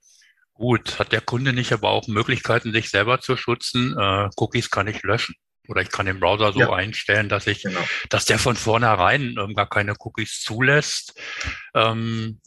Gut, 0.54 0.98
hat 0.98 1.12
der 1.12 1.22
Kunde 1.22 1.54
nicht 1.54 1.72
aber 1.72 1.90
auch 1.90 2.08
Möglichkeiten, 2.08 2.74
sich 2.74 2.90
selber 2.90 3.20
zu 3.20 3.38
schützen? 3.38 3.96
Äh, 3.98 4.30
Cookies 4.38 4.72
kann 4.72 4.88
ich 4.88 5.04
löschen. 5.04 5.36
Oder 5.68 5.82
ich 5.82 5.90
kann 5.90 6.06
den 6.06 6.20
Browser 6.20 6.54
so 6.54 6.60
ja. 6.60 6.74
einstellen, 6.74 7.30
dass 7.30 7.48
ich, 7.48 7.64
genau. 7.64 7.80
dass 8.10 8.26
der 8.26 8.40
von 8.40 8.56
vornherein 8.56 9.36
ähm, 9.38 9.54
gar 9.54 9.70
keine 9.70 9.96
Cookies 10.00 10.42
zulässt. 10.42 11.20
Ähm, 11.74 12.40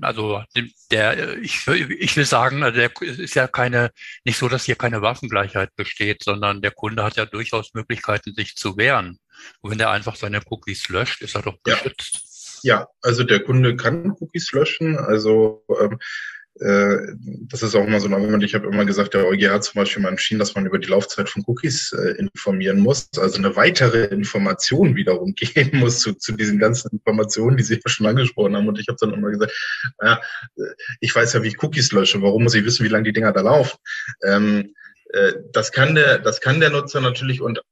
also 0.00 0.42
der, 0.90 1.38
ich, 1.38 1.66
ich 1.66 2.16
will 2.16 2.24
sagen, 2.24 2.60
der 2.60 2.90
ist 3.00 3.34
ja 3.34 3.48
keine, 3.48 3.90
nicht 4.24 4.38
so, 4.38 4.48
dass 4.48 4.64
hier 4.64 4.76
keine 4.76 5.02
Waffengleichheit 5.02 5.74
besteht, 5.76 6.22
sondern 6.22 6.62
der 6.62 6.72
Kunde 6.72 7.04
hat 7.04 7.16
ja 7.16 7.26
durchaus 7.26 7.74
Möglichkeiten, 7.74 8.34
sich 8.34 8.56
zu 8.56 8.76
wehren. 8.76 9.18
Und 9.60 9.70
wenn 9.70 9.78
der 9.78 9.90
einfach 9.90 10.16
seine 10.16 10.40
Cookies 10.50 10.88
löscht, 10.88 11.22
ist 11.22 11.34
er 11.34 11.42
doch 11.42 11.58
geschützt. 11.62 12.60
Ja, 12.62 12.80
ja 12.80 12.88
also 13.02 13.24
der 13.24 13.40
Kunde 13.40 13.76
kann 13.76 14.12
Cookies 14.20 14.52
löschen. 14.52 14.98
Also 14.98 15.64
ähm, 15.80 15.92
äh, 15.92 15.96
das 16.54 17.62
ist 17.62 17.74
auch 17.74 17.86
immer 17.86 17.98
so 17.98 18.08
ein 18.08 18.14
Argument. 18.14 18.44
Ich 18.44 18.54
habe 18.54 18.66
immer 18.66 18.84
gesagt, 18.84 19.14
der 19.14 19.26
EuGH 19.26 19.50
hat 19.50 19.64
zum 19.64 19.80
Beispiel 19.80 20.02
mal 20.02 20.10
entschieden, 20.10 20.38
dass 20.38 20.54
man 20.54 20.66
über 20.66 20.78
die 20.78 20.88
Laufzeit 20.88 21.28
von 21.28 21.42
Cookies 21.46 21.92
äh, 21.92 22.10
informieren 22.18 22.78
muss. 22.78 23.08
Also 23.16 23.38
eine 23.38 23.56
weitere 23.56 24.04
Information 24.06 24.94
wiederum 24.94 25.34
geben 25.36 25.78
muss 25.78 26.00
zu, 26.00 26.12
zu 26.12 26.32
diesen 26.32 26.58
ganzen 26.58 26.90
Informationen, 26.92 27.56
die 27.56 27.62
Sie 27.62 27.74
ja 27.74 27.80
schon 27.86 28.06
angesprochen 28.06 28.54
haben. 28.54 28.68
Und 28.68 28.78
ich 28.78 28.88
habe 28.88 28.98
dann 29.00 29.14
immer 29.14 29.30
gesagt, 29.30 29.52
naja, 30.00 30.20
äh, 30.56 30.62
ich 31.00 31.14
weiß 31.14 31.32
ja, 31.32 31.42
wie 31.42 31.48
ich 31.48 31.62
Cookies 31.62 31.90
lösche. 31.92 32.20
Warum 32.20 32.42
muss 32.42 32.54
ich 32.54 32.64
wissen, 32.64 32.84
wie 32.84 32.90
lange 32.90 33.04
die 33.04 33.12
Dinger 33.14 33.32
da 33.32 33.40
laufen? 33.40 33.78
Ähm, 34.22 34.74
äh, 35.12 35.32
das 35.52 35.72
kann 35.72 35.94
der, 35.94 36.18
das 36.18 36.40
kann 36.40 36.60
der 36.60 36.70
Nutzer 36.70 37.00
natürlich 37.00 37.40
und 37.40 37.62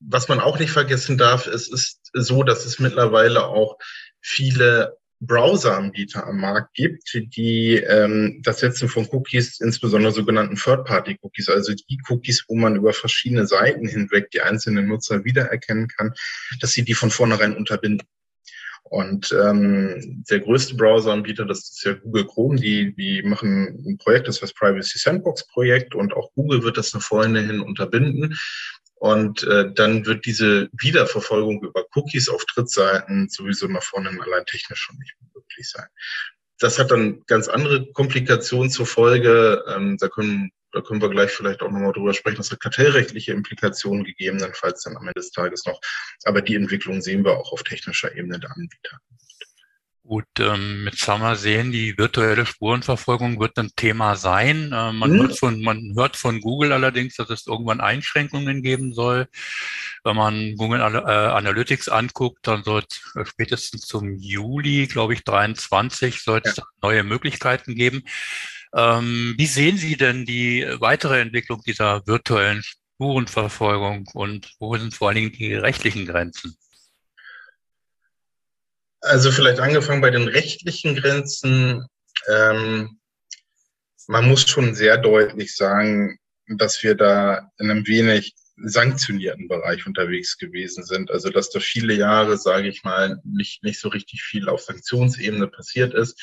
was 0.00 0.28
man 0.28 0.40
auch 0.40 0.58
nicht 0.58 0.70
vergessen 0.70 1.16
darf, 1.18 1.46
es 1.46 1.68
ist 1.68 2.10
so, 2.12 2.42
dass 2.42 2.66
es 2.66 2.78
mittlerweile 2.78 3.46
auch 3.46 3.78
viele 4.20 4.98
Browser-Anbieter 5.26 6.26
am 6.26 6.38
Markt 6.40 6.74
gibt, 6.74 7.12
die 7.36 7.76
ähm, 7.76 8.40
das 8.42 8.60
Setzen 8.60 8.88
von 8.88 9.06
Cookies, 9.10 9.60
insbesondere 9.60 10.12
sogenannten 10.12 10.56
Third-Party-Cookies, 10.56 11.48
also 11.48 11.74
die 11.74 11.98
Cookies, 12.08 12.44
wo 12.48 12.56
man 12.56 12.76
über 12.76 12.92
verschiedene 12.92 13.46
Seiten 13.46 13.86
hinweg 13.86 14.30
die 14.30 14.42
einzelnen 14.42 14.86
Nutzer 14.86 15.24
wiedererkennen 15.24 15.88
kann, 15.88 16.14
dass 16.60 16.72
sie 16.72 16.84
die 16.84 16.94
von 16.94 17.10
vornherein 17.10 17.56
unterbinden. 17.56 18.06
Und 18.84 19.32
ähm, 19.32 20.24
der 20.30 20.40
größte 20.40 20.76
Browser-Anbieter, 20.76 21.46
das 21.46 21.70
ist 21.70 21.84
ja 21.84 21.94
Google 21.94 22.26
Chrome, 22.26 22.60
die, 22.60 22.94
die 22.94 23.22
machen 23.22 23.82
ein 23.86 23.98
Projekt, 23.98 24.28
das 24.28 24.42
heißt 24.42 24.54
Privacy 24.54 24.98
Sandbox 24.98 25.48
Projekt 25.48 25.94
und 25.94 26.12
auch 26.12 26.30
Google 26.34 26.62
wird 26.62 26.76
das 26.76 26.92
nach 26.92 27.02
vorne 27.02 27.40
hin 27.40 27.60
unterbinden. 27.60 28.36
Und 29.04 29.42
äh, 29.42 29.70
dann 29.70 30.06
wird 30.06 30.24
diese 30.24 30.70
Wiederverfolgung 30.80 31.62
über 31.62 31.84
Cookies 31.94 32.30
auf 32.30 32.42
Drittseiten 32.46 33.28
sowieso 33.28 33.66
nach 33.66 33.82
vorne 33.82 34.08
allein 34.08 34.46
technisch 34.46 34.80
schon 34.80 34.96
nicht 34.96 35.14
möglich 35.34 35.68
sein. 35.68 35.86
Das 36.58 36.78
hat 36.78 36.90
dann 36.90 37.22
ganz 37.26 37.48
andere 37.48 37.92
Komplikationen 37.92 38.70
zur 38.70 38.86
Folge. 38.86 39.62
Ähm, 39.68 39.98
da, 40.00 40.08
können, 40.08 40.52
da 40.72 40.80
können 40.80 41.02
wir 41.02 41.10
gleich 41.10 41.32
vielleicht 41.32 41.60
auch 41.60 41.70
nochmal 41.70 41.92
drüber 41.92 42.14
sprechen. 42.14 42.38
Das 42.38 42.50
hat 42.50 42.60
kartellrechtliche 42.60 43.32
Implikationen 43.32 44.04
gegebenenfalls 44.04 44.84
dann 44.84 44.96
am 44.96 45.02
Ende 45.02 45.20
des 45.20 45.32
Tages 45.32 45.66
noch. 45.66 45.78
Aber 46.24 46.40
die 46.40 46.54
Entwicklung 46.54 47.02
sehen 47.02 47.26
wir 47.26 47.32
auch 47.32 47.52
auf 47.52 47.62
technischer 47.62 48.16
Ebene 48.16 48.40
der 48.40 48.52
Anbieter. 48.52 49.00
Gut, 50.06 50.26
ähm, 50.38 50.86
jetzt 50.90 51.08
haben 51.08 51.22
wir 51.22 51.34
sehen, 51.34 51.72
die 51.72 51.96
virtuelle 51.96 52.44
Spurenverfolgung 52.44 53.40
wird 53.40 53.58
ein 53.58 53.70
Thema 53.74 54.16
sein. 54.16 54.70
Äh, 54.70 54.92
man, 54.92 55.12
mhm. 55.12 55.20
hört 55.20 55.38
von, 55.38 55.62
man 55.62 55.94
hört 55.96 56.16
von 56.16 56.42
Google 56.42 56.72
allerdings, 56.72 57.16
dass 57.16 57.30
es 57.30 57.46
irgendwann 57.46 57.80
Einschränkungen 57.80 58.62
geben 58.62 58.92
soll. 58.92 59.28
Wenn 60.04 60.16
man 60.16 60.56
Google 60.56 60.80
äh, 60.80 61.10
Analytics 61.10 61.88
anguckt, 61.88 62.46
dann 62.46 62.64
soll 62.64 62.82
es 62.86 63.16
äh, 63.16 63.24
spätestens 63.24 63.86
zum 63.86 64.18
Juli, 64.18 64.86
glaube 64.88 65.14
ich, 65.14 65.24
23, 65.24 66.20
soll 66.20 66.42
es 66.44 66.56
ja. 66.56 66.64
neue 66.82 67.02
Möglichkeiten 67.02 67.74
geben. 67.74 68.02
Ähm, 68.76 69.34
wie 69.38 69.46
sehen 69.46 69.78
Sie 69.78 69.96
denn 69.96 70.26
die 70.26 70.66
weitere 70.80 71.18
Entwicklung 71.22 71.62
dieser 71.66 72.06
virtuellen 72.06 72.62
Spurenverfolgung 72.62 74.06
und 74.12 74.52
wo 74.58 74.76
sind 74.76 74.92
vor 74.92 75.08
allen 75.08 75.16
Dingen 75.16 75.32
die 75.32 75.54
rechtlichen 75.54 76.04
Grenzen? 76.04 76.58
Also 79.04 79.30
vielleicht 79.30 79.60
angefangen 79.60 80.00
bei 80.00 80.10
den 80.10 80.28
rechtlichen 80.28 80.96
Grenzen. 80.96 81.86
Ähm, 82.26 82.98
man 84.06 84.26
muss 84.26 84.48
schon 84.48 84.74
sehr 84.74 84.96
deutlich 84.96 85.54
sagen, 85.54 86.18
dass 86.46 86.82
wir 86.82 86.94
da 86.94 87.50
in 87.58 87.70
einem 87.70 87.86
wenig 87.86 88.34
sanktionierten 88.56 89.46
Bereich 89.48 89.86
unterwegs 89.86 90.38
gewesen 90.38 90.84
sind. 90.84 91.10
Also 91.10 91.28
dass 91.28 91.50
da 91.50 91.60
viele 91.60 91.92
Jahre, 91.92 92.38
sage 92.38 92.68
ich 92.68 92.82
mal, 92.82 93.20
nicht, 93.24 93.62
nicht 93.62 93.78
so 93.78 93.88
richtig 93.88 94.22
viel 94.22 94.48
auf 94.48 94.62
Sanktionsebene 94.62 95.48
passiert 95.48 95.92
ist. 95.92 96.18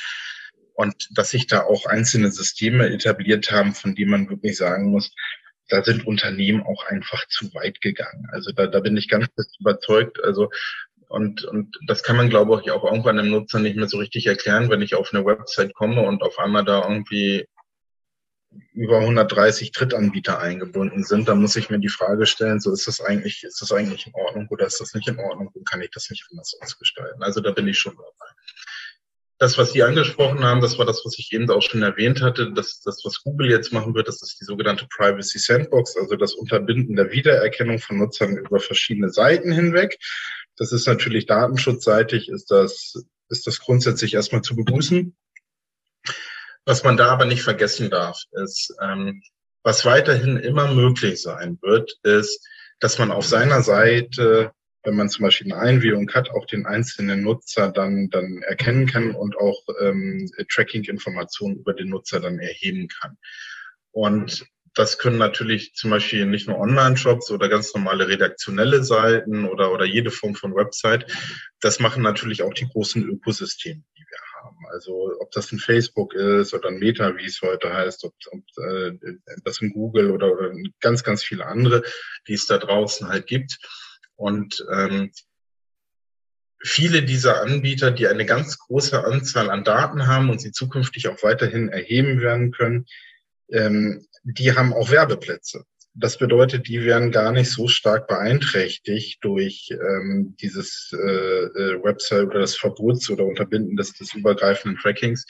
Und 0.73 1.09
dass 1.11 1.29
sich 1.29 1.45
da 1.45 1.63
auch 1.63 1.85
einzelne 1.85 2.31
Systeme 2.31 2.89
etabliert 2.89 3.51
haben, 3.51 3.75
von 3.75 3.93
denen 3.93 4.09
man 4.09 4.29
wirklich 4.29 4.57
sagen 4.57 4.89
muss, 4.89 5.13
da 5.67 5.83
sind 5.83 6.07
Unternehmen 6.07 6.63
auch 6.63 6.85
einfach 6.85 7.27
zu 7.27 7.53
weit 7.53 7.79
gegangen. 7.79 8.27
Also 8.31 8.51
da, 8.51 8.65
da 8.65 8.79
bin 8.79 8.97
ich 8.97 9.07
ganz 9.07 9.27
überzeugt. 9.59 10.21
Also 10.23 10.49
und, 11.11 11.43
und 11.43 11.77
das 11.87 12.03
kann 12.03 12.15
man, 12.15 12.29
glaube 12.29 12.61
ich, 12.63 12.71
auch 12.71 12.85
irgendwann 12.85 13.17
dem 13.17 13.29
Nutzer 13.29 13.59
nicht 13.59 13.75
mehr 13.75 13.89
so 13.89 13.97
richtig 13.97 14.27
erklären, 14.27 14.69
wenn 14.69 14.81
ich 14.81 14.95
auf 14.95 15.13
eine 15.13 15.25
Website 15.25 15.73
komme 15.73 16.01
und 16.03 16.23
auf 16.23 16.39
einmal 16.39 16.63
da 16.63 16.87
irgendwie 16.87 17.45
über 18.73 18.99
130 18.99 19.71
Drittanbieter 19.73 20.39
eingebunden 20.39 21.03
sind, 21.03 21.27
dann 21.27 21.41
muss 21.41 21.55
ich 21.55 21.69
mir 21.69 21.79
die 21.79 21.89
Frage 21.89 22.25
stellen, 22.25 22.59
so 22.59 22.71
ist 22.71 22.87
das 22.87 23.01
eigentlich, 23.01 23.43
ist 23.43 23.61
das 23.61 23.71
eigentlich 23.71 24.07
in 24.07 24.13
Ordnung 24.13 24.47
oder 24.49 24.65
ist 24.65 24.79
das 24.79 24.93
nicht 24.93 25.07
in 25.07 25.19
Ordnung 25.19 25.49
und 25.53 25.69
kann 25.69 25.81
ich 25.81 25.91
das 25.91 26.09
nicht 26.09 26.25
anders 26.31 26.55
ausgestalten? 26.61 27.21
Also 27.23 27.41
da 27.41 27.51
bin 27.51 27.67
ich 27.67 27.77
schon 27.77 27.95
dabei. 27.95 28.31
Das, 29.37 29.57
was 29.57 29.73
Sie 29.73 29.81
angesprochen 29.81 30.43
haben, 30.43 30.61
das 30.61 30.77
war 30.77 30.85
das, 30.85 31.01
was 31.03 31.17
ich 31.17 31.33
eben 31.33 31.49
auch 31.49 31.63
schon 31.63 31.81
erwähnt 31.81 32.21
hatte. 32.21 32.51
Das, 32.53 32.79
das, 32.81 33.01
was 33.03 33.23
Google 33.23 33.49
jetzt 33.49 33.73
machen 33.73 33.95
wird, 33.95 34.07
das 34.07 34.21
ist 34.21 34.39
die 34.39 34.45
sogenannte 34.45 34.85
Privacy 34.95 35.39
Sandbox, 35.39 35.97
also 35.97 36.15
das 36.15 36.35
Unterbinden 36.35 36.95
der 36.95 37.11
Wiedererkennung 37.11 37.79
von 37.79 37.97
Nutzern 37.97 38.37
über 38.37 38.59
verschiedene 38.59 39.09
Seiten 39.09 39.51
hinweg. 39.51 39.97
Das 40.57 40.71
ist 40.71 40.87
natürlich 40.87 41.25
datenschutzseitig, 41.25 42.29
ist 42.29 42.51
das, 42.51 43.03
ist 43.29 43.47
das 43.47 43.59
grundsätzlich 43.59 44.13
erstmal 44.13 44.41
zu 44.41 44.55
begrüßen. 44.55 45.15
Was 46.65 46.83
man 46.83 46.97
da 46.97 47.07
aber 47.07 47.25
nicht 47.25 47.41
vergessen 47.41 47.89
darf, 47.89 48.21
ist, 48.31 48.73
ähm, 48.81 49.23
was 49.63 49.85
weiterhin 49.85 50.37
immer 50.37 50.73
möglich 50.73 51.21
sein 51.21 51.57
wird, 51.61 51.91
ist, 52.03 52.47
dass 52.79 52.97
man 52.99 53.11
auf 53.11 53.25
seiner 53.25 53.61
Seite, 53.61 54.51
wenn 54.83 54.95
man 54.95 55.09
zum 55.09 55.23
Beispiel 55.23 55.51
eine 55.51 55.61
Einwilligung 55.61 56.11
hat, 56.13 56.29
auch 56.31 56.45
den 56.45 56.65
einzelnen 56.65 57.21
Nutzer 57.21 57.71
dann, 57.71 58.09
dann 58.09 58.41
erkennen 58.41 58.87
kann 58.87 59.15
und 59.15 59.37
auch 59.37 59.61
ähm, 59.79 60.31
Tracking-Informationen 60.49 61.57
über 61.57 61.73
den 61.73 61.89
Nutzer 61.89 62.19
dann 62.19 62.39
erheben 62.39 62.87
kann. 62.87 63.17
Und 63.91 64.45
das 64.73 64.97
können 64.97 65.17
natürlich 65.17 65.73
zum 65.73 65.89
Beispiel 65.89 66.25
nicht 66.25 66.47
nur 66.47 66.57
Online-Shops 66.57 67.29
oder 67.31 67.49
ganz 67.49 67.73
normale 67.73 68.07
redaktionelle 68.07 68.83
Seiten 68.83 69.45
oder, 69.45 69.71
oder 69.71 69.85
jede 69.85 70.11
Form 70.11 70.35
von 70.35 70.55
Website. 70.55 71.11
Das 71.59 71.79
machen 71.79 72.03
natürlich 72.03 72.43
auch 72.43 72.53
die 72.53 72.67
großen 72.67 73.03
Ökosysteme, 73.03 73.83
die 73.97 74.01
wir 74.03 74.43
haben. 74.43 74.57
Also 74.71 75.11
ob 75.19 75.31
das 75.31 75.51
ein 75.51 75.59
Facebook 75.59 76.13
ist 76.13 76.53
oder 76.53 76.69
ein 76.69 76.79
Meta, 76.79 77.17
wie 77.17 77.25
es 77.25 77.41
heute 77.41 77.73
heißt, 77.73 78.05
ob, 78.05 78.13
ob 78.31 78.43
äh, 78.63 78.93
das 79.43 79.61
ein 79.61 79.73
Google 79.73 80.11
oder, 80.11 80.31
oder 80.31 80.53
ganz, 80.79 81.03
ganz 81.03 81.23
viele 81.23 81.45
andere, 81.45 81.83
die 82.27 82.33
es 82.33 82.45
da 82.45 82.57
draußen 82.57 83.09
halt 83.09 83.27
gibt. 83.27 83.59
Und 84.15 84.65
ähm, 84.71 85.11
viele 86.63 87.03
dieser 87.03 87.41
Anbieter, 87.41 87.91
die 87.91 88.07
eine 88.07 88.25
ganz 88.25 88.57
große 88.57 89.03
Anzahl 89.03 89.49
an 89.49 89.65
Daten 89.65 90.07
haben 90.07 90.29
und 90.29 90.39
sie 90.39 90.51
zukünftig 90.51 91.09
auch 91.09 91.23
weiterhin 91.23 91.69
erheben 91.69 92.21
werden 92.21 92.51
können, 92.51 92.85
ähm, 93.49 94.07
die 94.23 94.55
haben 94.55 94.73
auch 94.73 94.91
Werbeplätze. 94.91 95.65
Das 95.93 96.17
bedeutet, 96.17 96.67
die 96.67 96.85
werden 96.85 97.11
gar 97.11 97.33
nicht 97.33 97.51
so 97.51 97.67
stark 97.67 98.07
beeinträchtigt 98.07 99.23
durch 99.23 99.69
ähm, 99.71 100.37
dieses 100.39 100.91
äh, 100.93 100.97
äh, 100.97 101.83
Website 101.83 102.27
oder 102.27 102.39
das 102.39 102.55
Verbots 102.55 103.09
oder 103.09 103.25
Unterbinden 103.25 103.75
des, 103.75 103.93
des 103.93 104.13
übergreifenden 104.13 104.79
Trackings. 104.79 105.25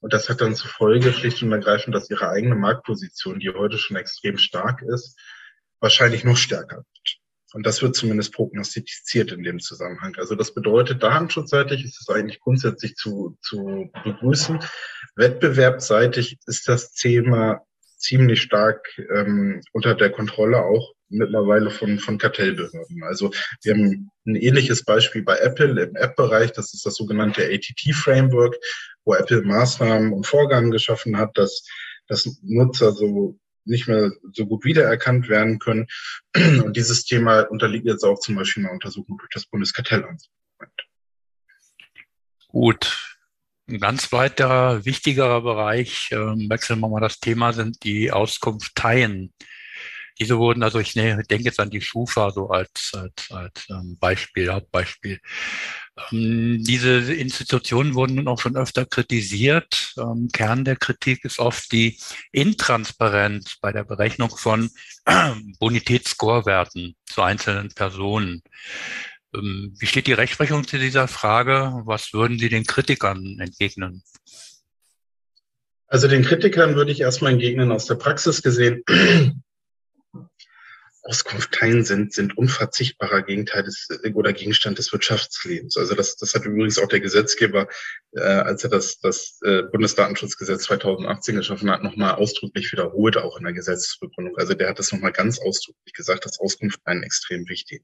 Und 0.00 0.14
das 0.14 0.28
hat 0.30 0.40
dann 0.40 0.54
zur 0.54 0.70
Folge 0.70 1.12
schlicht 1.12 1.42
und 1.42 1.52
ergreifend, 1.52 1.94
dass 1.94 2.08
ihre 2.08 2.30
eigene 2.30 2.54
Marktposition, 2.54 3.40
die 3.40 3.50
heute 3.50 3.76
schon 3.76 3.96
extrem 3.96 4.38
stark 4.38 4.80
ist, 4.82 5.18
wahrscheinlich 5.80 6.24
noch 6.24 6.36
stärker 6.36 6.76
wird. 6.76 7.18
Und 7.54 7.66
das 7.66 7.82
wird 7.82 7.96
zumindest 7.96 8.32
prognostiziert 8.32 9.32
in 9.32 9.42
dem 9.42 9.58
Zusammenhang. 9.58 10.14
Also 10.16 10.34
das 10.34 10.54
bedeutet, 10.54 11.02
datenschutzseitig 11.02 11.84
ist 11.84 12.00
es 12.00 12.08
eigentlich 12.08 12.40
grundsätzlich 12.40 12.94
zu, 12.94 13.38
zu 13.42 13.90
begrüßen. 14.04 14.60
Wettbewerbsseitig 15.16 16.38
ist 16.46 16.68
das 16.68 16.92
Thema 16.92 17.62
ziemlich 17.98 18.42
stark 18.42 18.86
ähm, 19.14 19.60
unter 19.72 19.94
der 19.94 20.10
Kontrolle 20.10 20.64
auch 20.64 20.94
mittlerweile 21.10 21.70
von, 21.70 21.98
von 21.98 22.18
Kartellbehörden. 22.18 23.02
Also 23.04 23.30
wir 23.62 23.74
haben 23.74 24.10
ein 24.26 24.36
ähnliches 24.36 24.84
Beispiel 24.84 25.22
bei 25.22 25.38
Apple 25.38 25.82
im 25.82 25.96
App-Bereich. 25.96 26.52
Das 26.52 26.74
ist 26.74 26.84
das 26.84 26.94
sogenannte 26.96 27.44
ATT-Framework, 27.44 28.56
wo 29.04 29.14
Apple 29.14 29.42
Maßnahmen 29.42 30.12
und 30.12 30.26
Vorgaben 30.26 30.70
geschaffen 30.70 31.16
hat, 31.16 31.36
dass, 31.36 31.66
dass 32.08 32.38
Nutzer 32.42 32.92
so 32.92 33.38
nicht 33.64 33.86
mehr 33.88 34.12
so 34.32 34.46
gut 34.46 34.64
wiedererkannt 34.64 35.28
werden 35.28 35.58
können. 35.58 35.86
Und 36.34 36.76
dieses 36.76 37.04
Thema 37.04 37.42
unterliegt 37.42 37.86
jetzt 37.86 38.04
auch 38.04 38.18
zum 38.18 38.34
Beispiel 38.34 38.64
einer 38.64 38.72
Untersuchung 38.72 39.18
durch 39.18 39.30
das 39.32 39.46
Bundeskartellamt. 39.46 40.22
Gut. 42.48 43.17
Ein 43.68 43.80
ganz 43.80 44.12
weiterer, 44.12 44.86
wichtigerer 44.86 45.42
Bereich, 45.42 46.10
äh, 46.10 46.16
wechseln 46.16 46.80
wir 46.80 46.88
mal 46.88 47.00
das 47.00 47.20
Thema, 47.20 47.52
sind 47.52 47.84
die 47.84 48.10
Auskunfteien. 48.10 49.34
Diese 50.18 50.38
wurden, 50.38 50.62
also 50.62 50.78
ich 50.80 50.94
denke 50.94 51.44
jetzt 51.44 51.60
an 51.60 51.68
die 51.68 51.82
Schufa 51.82 52.30
so 52.30 52.48
als, 52.48 52.92
als, 52.94 53.30
als 53.30 53.66
ähm, 53.70 53.98
Beispiel, 54.00 54.50
Hauptbeispiel. 54.50 55.20
Ähm, 56.10 56.64
diese 56.64 57.12
Institutionen 57.12 57.94
wurden 57.94 58.16
nun 58.16 58.28
auch 58.28 58.40
schon 58.40 58.56
öfter 58.56 58.86
kritisiert. 58.86 59.92
Ähm, 59.98 60.30
Kern 60.32 60.64
der 60.64 60.76
Kritik 60.76 61.24
ist 61.26 61.38
oft 61.38 61.70
die 61.70 62.00
Intransparenz 62.32 63.58
bei 63.60 63.70
der 63.70 63.84
Berechnung 63.84 64.30
von 64.30 64.70
Bonitätsscorewerten 65.60 66.96
zu 67.04 67.22
einzelnen 67.22 67.68
Personen. 67.68 68.42
Ähm, 69.34 69.74
wie 69.78 69.86
steht 69.86 70.06
die 70.06 70.12
Rechtsprechung 70.12 70.66
zu 70.66 70.78
dieser 70.78 71.08
Frage? 71.08 71.82
Was 71.84 72.12
würden 72.12 72.38
Sie 72.38 72.48
den 72.48 72.64
Kritikern 72.64 73.38
entgegnen? 73.40 74.02
Also 75.86 76.06
den 76.06 76.22
Kritikern 76.22 76.74
würde 76.74 76.92
ich 76.92 77.00
erstmal 77.00 77.32
entgegnen 77.32 77.72
aus 77.72 77.86
der 77.86 77.94
Praxis 77.94 78.42
gesehen. 78.42 78.82
Auskunftteilen 81.08 81.84
sind, 81.84 82.12
sind 82.12 82.36
unverzichtbarer 82.36 83.22
Gegenteil 83.22 83.62
des, 83.62 83.88
oder 84.12 84.34
Gegenstand 84.34 84.76
des 84.76 84.92
Wirtschaftslebens. 84.92 85.78
Also 85.78 85.94
das, 85.94 86.16
das 86.16 86.34
hat 86.34 86.44
übrigens 86.44 86.78
auch 86.78 86.86
der 86.86 87.00
Gesetzgeber, 87.00 87.66
äh, 88.12 88.20
als 88.20 88.62
er 88.64 88.70
das, 88.70 89.00
das 89.00 89.38
äh, 89.42 89.62
Bundesdatenschutzgesetz 89.62 90.64
2018 90.64 91.36
geschaffen 91.36 91.70
hat, 91.70 91.82
nochmal 91.82 92.16
ausdrücklich 92.16 92.70
wiederholt, 92.72 93.16
auch 93.16 93.38
in 93.38 93.44
der 93.44 93.54
Gesetzesbegründung. 93.54 94.36
Also 94.36 94.52
der 94.52 94.68
hat 94.68 94.78
das 94.78 94.92
nochmal 94.92 95.12
ganz 95.12 95.38
ausdrücklich 95.38 95.94
gesagt, 95.94 96.26
dass 96.26 96.40
Auskunftteilen 96.40 97.02
extrem 97.02 97.48
wichtig. 97.48 97.82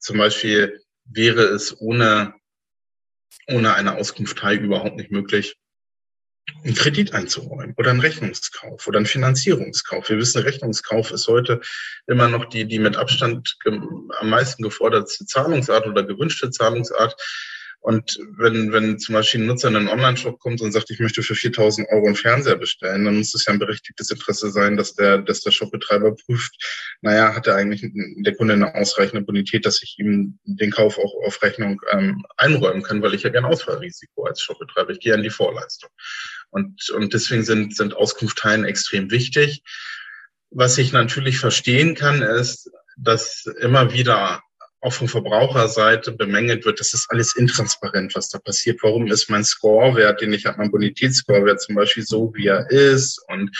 Zum 0.00 0.18
Beispiel 0.18 0.80
wäre 1.04 1.42
es 1.44 1.80
ohne, 1.80 2.34
ohne 3.46 3.74
eine 3.74 3.94
Auskunftteil 3.94 4.58
überhaupt 4.58 4.96
nicht 4.96 5.12
möglich, 5.12 5.56
einen 6.64 6.74
Kredit 6.74 7.12
einzuräumen 7.12 7.74
oder 7.76 7.90
einen 7.90 8.00
Rechnungskauf 8.00 8.86
oder 8.86 8.98
einen 8.98 9.06
Finanzierungskauf. 9.06 10.08
Wir 10.08 10.18
wissen, 10.18 10.42
Rechnungskauf 10.42 11.10
ist 11.10 11.28
heute 11.28 11.60
immer 12.06 12.28
noch 12.28 12.44
die, 12.46 12.66
die 12.66 12.78
mit 12.78 12.96
Abstand 12.96 13.56
am 13.64 14.28
meisten 14.30 14.62
geforderte 14.62 15.26
Zahlungsart 15.26 15.86
oder 15.86 16.02
gewünschte 16.04 16.50
Zahlungsart. 16.50 17.16
Und 17.82 18.16
wenn, 18.36 18.72
wenn 18.72 19.00
zum 19.00 19.14
Beispiel 19.14 19.40
ein 19.40 19.46
Nutzer 19.46 19.66
in 19.66 19.74
einen 19.74 19.88
Online-Shop 19.88 20.38
kommt 20.38 20.60
und 20.60 20.70
sagt, 20.70 20.90
ich 20.90 21.00
möchte 21.00 21.24
für 21.24 21.34
4000 21.34 21.88
Euro 21.90 22.06
einen 22.06 22.14
Fernseher 22.14 22.54
bestellen, 22.54 23.04
dann 23.04 23.18
muss 23.18 23.34
es 23.34 23.44
ja 23.44 23.52
ein 23.52 23.58
berechtigtes 23.58 24.08
Interesse 24.08 24.52
sein, 24.52 24.76
dass 24.76 24.94
der, 24.94 25.18
dass 25.18 25.40
der 25.40 25.50
Shopbetreiber 25.50 26.14
prüft, 26.14 26.54
naja, 27.00 27.34
hat 27.34 27.48
er 27.48 27.56
eigentlich 27.56 27.84
der 27.92 28.36
Kunde 28.36 28.54
eine 28.54 28.76
ausreichende 28.76 29.24
Bonität, 29.24 29.66
dass 29.66 29.82
ich 29.82 29.96
ihm 29.98 30.38
den 30.44 30.70
Kauf 30.70 30.96
auch 30.96 31.12
auf 31.26 31.42
Rechnung 31.42 31.80
ähm, 31.90 32.24
einräumen 32.36 32.84
kann, 32.84 33.02
weil 33.02 33.14
ich 33.14 33.24
ja 33.24 33.30
kein 33.30 33.44
Ausfallrisiko 33.44 34.26
als 34.26 34.40
Shopbetreiber, 34.40 34.90
ich 34.90 35.00
gehe 35.00 35.14
an 35.14 35.24
die 35.24 35.30
Vorleistung. 35.30 35.90
Und, 36.50 36.88
und 36.90 37.12
deswegen 37.12 37.42
sind, 37.42 37.74
sind 37.74 37.96
Auskunftsteilen 37.96 38.64
extrem 38.64 39.10
wichtig. 39.10 39.64
Was 40.50 40.78
ich 40.78 40.92
natürlich 40.92 41.40
verstehen 41.40 41.96
kann, 41.96 42.22
ist, 42.22 42.70
dass 42.96 43.44
immer 43.58 43.92
wieder 43.92 44.40
auch 44.82 44.92
von 44.92 45.06
Verbraucherseite 45.06 46.10
bemängelt 46.10 46.64
wird, 46.64 46.80
das 46.80 46.92
ist 46.92 47.06
alles 47.08 47.36
intransparent, 47.36 48.16
was 48.16 48.28
da 48.28 48.40
passiert. 48.40 48.82
Warum 48.82 49.06
ist 49.06 49.30
mein 49.30 49.44
Scorewert, 49.44 50.20
den 50.20 50.32
ich 50.32 50.44
habe, 50.44 50.58
mein 50.58 50.72
Bonitätsscorewert 50.72 51.62
zum 51.62 51.76
Beispiel 51.76 52.02
so, 52.04 52.32
wie 52.34 52.48
er 52.48 52.68
ist 52.68 53.24
und, 53.28 53.56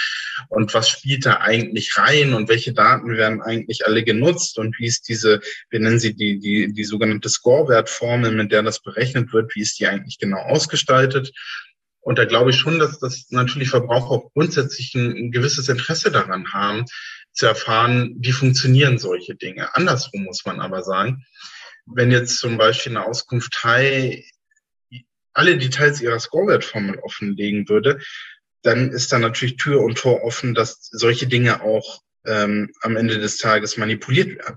und 0.48 0.74
was 0.74 0.88
spielt 0.88 1.24
da 1.24 1.38
eigentlich 1.38 1.96
rein 1.96 2.34
und 2.34 2.48
welche 2.48 2.72
Daten 2.72 3.16
werden 3.16 3.40
eigentlich 3.40 3.86
alle 3.86 4.02
genutzt 4.02 4.58
und 4.58 4.76
wie 4.80 4.86
ist 4.86 5.08
diese, 5.08 5.40
wir 5.70 5.78
nennen 5.78 6.00
sie 6.00 6.14
die, 6.14 6.40
die, 6.40 6.72
die 6.72 6.84
sogenannte 6.84 7.28
Scorewertformel, 7.28 8.32
mit 8.32 8.50
der 8.50 8.64
das 8.64 8.82
berechnet 8.82 9.32
wird, 9.32 9.54
wie 9.54 9.62
ist 9.62 9.78
die 9.78 9.86
eigentlich 9.86 10.18
genau 10.18 10.40
ausgestaltet? 10.40 11.32
Und 12.00 12.18
da 12.18 12.24
glaube 12.24 12.50
ich 12.50 12.56
schon, 12.56 12.80
dass 12.80 12.98
das 12.98 13.26
natürlich 13.30 13.70
Verbraucher 13.70 14.10
auch 14.10 14.32
grundsätzlich 14.32 14.92
ein, 14.96 15.12
ein 15.12 15.30
gewisses 15.30 15.68
Interesse 15.68 16.10
daran 16.10 16.52
haben, 16.52 16.84
zu 17.32 17.46
erfahren, 17.46 18.14
wie 18.18 18.32
funktionieren 18.32 18.98
solche 18.98 19.34
Dinge. 19.34 19.74
Andersrum 19.74 20.24
muss 20.24 20.44
man 20.44 20.60
aber 20.60 20.82
sagen, 20.82 21.24
wenn 21.86 22.10
jetzt 22.10 22.38
zum 22.38 22.58
Beispiel 22.58 22.96
eine 22.96 23.06
Auskunft 23.06 23.64
High 23.64 24.24
alle 25.34 25.56
Details 25.56 26.00
ihrer 26.00 26.20
Scorewert-Formel 26.20 26.98
offenlegen 26.98 27.68
würde, 27.68 28.00
dann 28.62 28.90
ist 28.90 29.12
da 29.12 29.18
natürlich 29.18 29.56
Tür 29.56 29.80
und 29.80 29.98
Tor 29.98 30.22
offen, 30.22 30.54
dass 30.54 30.78
solche 30.90 31.26
Dinge 31.26 31.62
auch 31.62 32.02
ähm, 32.26 32.70
am 32.82 32.96
Ende 32.96 33.18
des 33.18 33.38
Tages 33.38 33.76
manipuliert 33.76 34.36
werden. 34.38 34.56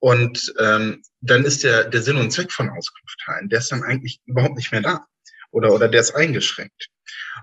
Und 0.00 0.52
ähm, 0.58 1.02
dann 1.20 1.44
ist 1.44 1.62
der, 1.62 1.84
der 1.84 2.02
Sinn 2.02 2.16
und 2.16 2.32
Zweck 2.32 2.50
von 2.50 2.70
Auskunftteilen, 2.70 3.48
der 3.50 3.60
ist 3.60 3.70
dann 3.70 3.84
eigentlich 3.84 4.20
überhaupt 4.26 4.56
nicht 4.56 4.72
mehr 4.72 4.80
da 4.80 5.06
oder, 5.52 5.72
oder 5.72 5.88
der 5.88 6.00
ist 6.00 6.14
eingeschränkt. 6.14 6.88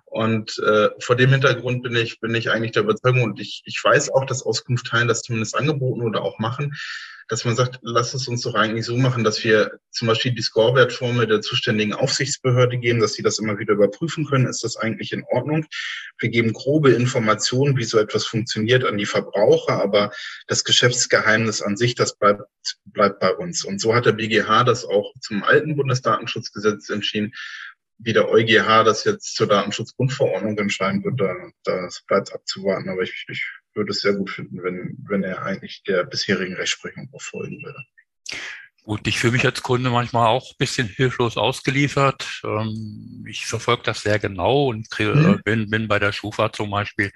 Und 0.05 0.57
äh, 0.59 0.89
vor 0.99 1.15
dem 1.15 1.29
Hintergrund 1.29 1.83
bin 1.83 1.95
ich, 1.95 2.19
bin 2.19 2.35
ich 2.35 2.49
eigentlich 2.49 2.71
der 2.71 2.83
Überzeugung 2.83 3.23
und 3.23 3.39
ich, 3.39 3.61
ich 3.65 3.79
weiß 3.83 4.11
auch, 4.11 4.25
dass 4.25 4.43
Auskunftteilen 4.43 5.07
das 5.07 5.21
zumindest 5.21 5.55
angeboten 5.55 6.01
oder 6.01 6.23
auch 6.23 6.39
machen, 6.39 6.75
dass 7.27 7.45
man 7.45 7.55
sagt, 7.55 7.79
lass 7.83 8.15
es 8.15 8.27
uns 8.27 8.41
doch 8.41 8.55
eigentlich 8.55 8.85
so 8.85 8.97
machen, 8.97 9.23
dass 9.23 9.43
wir 9.43 9.79
zum 9.91 10.07
Beispiel 10.07 10.33
die 10.33 10.41
Scorewertformel 10.41 11.27
der 11.27 11.41
zuständigen 11.41 11.93
Aufsichtsbehörde 11.93 12.79
geben, 12.79 12.99
dass 12.99 13.13
sie 13.13 13.21
das 13.21 13.37
immer 13.37 13.59
wieder 13.59 13.75
überprüfen 13.75 14.25
können. 14.25 14.47
Ist 14.47 14.63
das 14.63 14.77
eigentlich 14.77 15.13
in 15.13 15.23
Ordnung? 15.29 15.67
Wir 16.17 16.29
geben 16.29 16.53
grobe 16.53 16.89
Informationen, 16.91 17.77
wie 17.77 17.83
so 17.83 17.99
etwas 17.99 18.25
funktioniert 18.25 18.83
an 18.83 18.97
die 18.97 19.05
Verbraucher, 19.05 19.79
aber 19.79 20.11
das 20.47 20.63
Geschäftsgeheimnis 20.63 21.61
an 21.61 21.77
sich, 21.77 21.93
das 21.93 22.17
bleibt, 22.17 22.41
bleibt 22.85 23.19
bei 23.19 23.31
uns. 23.35 23.63
Und 23.63 23.79
so 23.79 23.93
hat 23.93 24.07
der 24.07 24.13
BGH 24.13 24.63
das 24.63 24.83
auch 24.83 25.13
zum 25.21 25.43
alten 25.43 25.75
Bundesdatenschutzgesetz 25.75 26.89
entschieden 26.89 27.33
wie 27.99 28.13
der 28.13 28.29
EuGH 28.29 28.83
das 28.83 29.03
jetzt 29.03 29.35
zur 29.35 29.47
Datenschutzgrundverordnung 29.47 30.57
entscheiden 30.57 31.03
wird, 31.03 31.19
da, 31.19 31.35
das 31.63 32.01
bleibt 32.07 32.33
abzuwarten. 32.33 32.89
Aber 32.89 33.01
ich, 33.01 33.25
ich 33.29 33.45
würde 33.73 33.91
es 33.91 34.01
sehr 34.01 34.13
gut 34.13 34.29
finden, 34.29 34.63
wenn, 34.63 34.97
wenn 35.07 35.23
er 35.23 35.43
eigentlich 35.43 35.83
der 35.83 36.05
bisherigen 36.05 36.55
Rechtsprechung 36.55 37.09
auch 37.13 37.21
folgen 37.21 37.61
würde. 37.63 37.83
Gut, 38.83 39.05
ich 39.05 39.19
fühle 39.19 39.33
mich 39.33 39.45
als 39.45 39.61
Kunde 39.61 39.89
manchmal 39.89 40.27
auch 40.27 40.51
ein 40.51 40.57
bisschen 40.57 40.87
hilflos 40.87 41.37
ausgeliefert. 41.37 42.41
Ähm, 42.43 43.23
ich 43.27 43.45
verfolge 43.45 43.83
das 43.83 44.01
sehr 44.01 44.17
genau 44.17 44.69
und 44.69 44.89
kriege, 44.89 45.13
mhm. 45.13 45.41
bin, 45.43 45.69
bin 45.69 45.87
bei 45.87 45.99
der 45.99 46.11
Schufa 46.11 46.51
zum 46.51 46.71
Beispiel, 46.71 47.11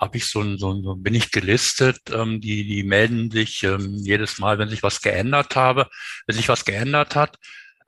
habe 0.00 0.16
ich 0.16 0.26
so 0.26 0.40
ein, 0.40 0.56
so 0.56 0.72
ein, 0.72 1.02
bin 1.02 1.14
ich 1.14 1.30
gelistet. 1.30 1.98
Ähm, 2.10 2.40
die, 2.40 2.64
die 2.64 2.84
melden 2.84 3.30
sich 3.30 3.62
ähm, 3.64 3.96
jedes 4.02 4.38
Mal, 4.38 4.58
wenn 4.58 4.68
sich 4.68 4.82
was 4.82 5.02
geändert 5.02 5.56
habe, 5.56 5.90
wenn 6.26 6.36
sich 6.36 6.48
was 6.48 6.64
geändert 6.64 7.16
hat. 7.16 7.36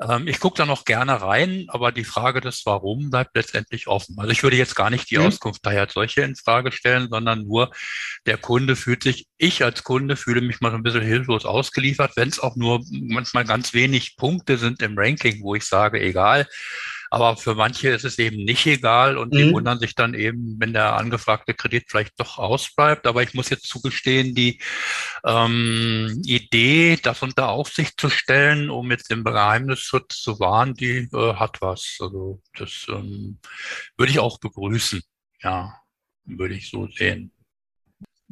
Ähm, 0.00 0.28
ich 0.28 0.40
gucke 0.40 0.57
da 0.57 0.66
noch 0.66 0.85
gerne 0.85 1.20
rein, 1.20 1.66
aber 1.68 1.92
die 1.92 2.04
Frage 2.04 2.40
des 2.40 2.64
Warum 2.66 3.11
bleibt 3.11 3.37
letztendlich 3.37 3.87
offen. 3.87 4.16
Also 4.18 4.30
ich 4.30 4.42
würde 4.42 4.57
jetzt 4.57 4.74
gar 4.74 4.90
nicht 4.90 5.11
die 5.11 5.18
mhm. 5.18 5.26
Auskunft 5.26 5.64
daher 5.64 5.83
als 5.83 5.94
solche 5.94 6.22
in 6.22 6.37
Frage 6.37 6.72
stellen, 6.72 7.09
sondern 7.11 7.44
nur 7.44 7.70
der 8.26 8.37
Kunde 8.37 8.76
fühlt 8.76 9.02
sich, 9.02 9.26
ich 9.38 9.64
als 9.64 9.85
Kunde 9.85 10.16
fühle 10.16 10.40
mich 10.40 10.61
mal 10.61 10.70
so 10.70 10.76
ein 10.76 10.83
bisschen 10.83 11.02
hilflos 11.02 11.44
ausgeliefert, 11.44 12.12
wenn 12.16 12.28
es 12.28 12.40
auch 12.40 12.57
nur 12.57 12.85
manchmal 12.90 13.44
ganz 13.44 13.74
wenig 13.74 14.16
Punkte 14.16 14.59
sind 14.59 14.83
im 14.83 14.98
Ranking, 14.98 15.42
wo 15.42 15.54
ich 15.54 15.64
sage, 15.64 16.00
egal, 16.00 16.46
aber 17.14 17.37
für 17.37 17.55
manche 17.55 17.90
ist 17.90 18.05
es 18.05 18.18
eben 18.18 18.44
nicht 18.44 18.66
egal 18.66 19.16
und 19.16 19.33
die 19.33 19.44
mhm. 19.44 19.53
wundern 19.53 19.79
sich 19.79 19.94
dann 19.94 20.14
eben, 20.14 20.57
wenn 20.59 20.72
der 20.72 20.96
angefragte 20.96 21.55
Kredit 21.55 21.85
vielleicht 21.87 22.18
doch 22.18 22.38
ausbleibt. 22.38 23.07
Aber 23.07 23.22
ich 23.22 23.35
muss 23.35 23.50
jetzt 23.50 23.68
zugestehen, 23.68 24.35
die 24.35 24.61
ähm, 25.24 26.20
Idee, 26.24 26.98
das 27.00 27.22
unter 27.22 27.50
Aufsicht 27.50 28.00
zu 28.00 28.11
stellen, 28.11 28.68
um 28.68 28.90
jetzt 28.90 29.12
den 29.12 29.22
Geheimnisschutz 29.22 30.22
zu 30.22 30.40
wahren, 30.40 30.74
die 30.74 31.09
äh, 31.12 31.35
hat 31.35 31.61
was. 31.61 31.98
Also 32.00 32.42
das 32.59 32.87
ähm, 32.88 33.38
würde 33.96 34.11
ich 34.11 34.18
auch 34.18 34.40
begrüßen. 34.40 35.00
Ja, 35.40 35.81
würde 36.24 36.55
ich 36.55 36.68
so 36.68 36.88
sehen 36.88 37.34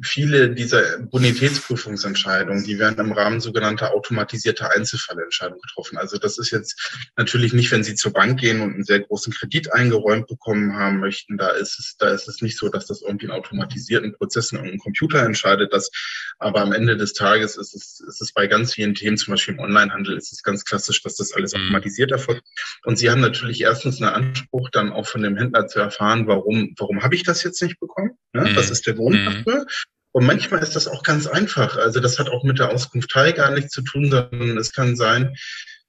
viele 0.01 0.49
dieser 0.49 0.99
Bonitätsprüfungsentscheidungen, 0.99 2.63
die 2.63 2.79
werden 2.79 2.99
im 2.99 3.11
Rahmen 3.11 3.39
sogenannter 3.39 3.93
automatisierter 3.93 4.71
Einzelfallentscheidungen 4.71 5.61
getroffen. 5.61 5.97
Also 5.97 6.17
das 6.17 6.37
ist 6.37 6.51
jetzt 6.51 7.11
natürlich 7.15 7.53
nicht, 7.53 7.71
wenn 7.71 7.83
Sie 7.83 7.93
zur 7.93 8.11
Bank 8.11 8.39
gehen 8.39 8.61
und 8.61 8.73
einen 8.73 8.83
sehr 8.83 9.01
großen 9.01 9.31
Kredit 9.31 9.71
eingeräumt 9.71 10.27
bekommen 10.27 10.75
haben 10.75 10.99
möchten, 10.99 11.37
da 11.37 11.49
ist 11.49 11.79
es, 11.79 11.95
da 11.99 12.09
ist 12.09 12.27
es 12.27 12.41
nicht 12.41 12.57
so, 12.57 12.69
dass 12.69 12.87
das 12.87 13.01
irgendwie 13.01 13.27
in 13.27 13.31
automatisierten 13.31 14.13
Prozessen 14.13 14.55
irgendein 14.55 14.79
Computer 14.79 15.23
entscheidet. 15.23 15.73
Das, 15.73 15.91
aber 16.39 16.61
am 16.61 16.73
Ende 16.73 16.97
des 16.97 17.13
Tages 17.13 17.55
ist 17.57 17.75
es, 17.75 18.03
ist 18.07 18.21
es 18.21 18.33
bei 18.33 18.47
ganz 18.47 18.73
vielen 18.73 18.95
Themen, 18.95 19.17
zum 19.17 19.33
Beispiel 19.33 19.53
im 19.53 19.59
Onlinehandel, 19.59 20.17
ist 20.17 20.31
es 20.31 20.41
ganz 20.41 20.65
klassisch, 20.65 21.03
dass 21.03 21.15
das 21.15 21.33
alles 21.33 21.53
mhm. 21.53 21.61
automatisiert 21.61 22.11
erfolgt. 22.11 22.43
Und 22.83 22.97
Sie 22.97 23.11
haben 23.11 23.21
natürlich 23.21 23.61
erstens 23.61 24.01
einen 24.01 24.13
Anspruch, 24.13 24.69
dann 24.71 24.91
auch 24.91 25.05
von 25.05 25.21
dem 25.21 25.37
Händler 25.37 25.67
zu 25.67 25.79
erfahren, 25.79 26.27
warum, 26.27 26.73
warum 26.77 27.03
habe 27.03 27.15
ich 27.15 27.23
das 27.23 27.43
jetzt 27.43 27.61
nicht 27.61 27.79
bekommen? 27.79 28.17
Ne? 28.33 28.49
Was 28.55 28.71
ist 28.71 28.87
der 28.87 28.95
Grund 28.95 29.17
mhm. 29.17 29.25
dafür? 29.25 29.65
Und 30.13 30.25
manchmal 30.25 30.61
ist 30.61 30.75
das 30.75 30.87
auch 30.87 31.03
ganz 31.03 31.27
einfach. 31.27 31.75
Also 31.75 31.99
das 31.99 32.19
hat 32.19 32.29
auch 32.29 32.43
mit 32.43 32.59
der 32.59 32.69
Auskunft 32.69 33.09
Teil 33.09 33.33
gar 33.33 33.51
nichts 33.51 33.71
zu 33.71 33.81
tun, 33.81 34.09
sondern 34.09 34.57
es 34.57 34.71
kann 34.71 34.95
sein, 34.95 35.35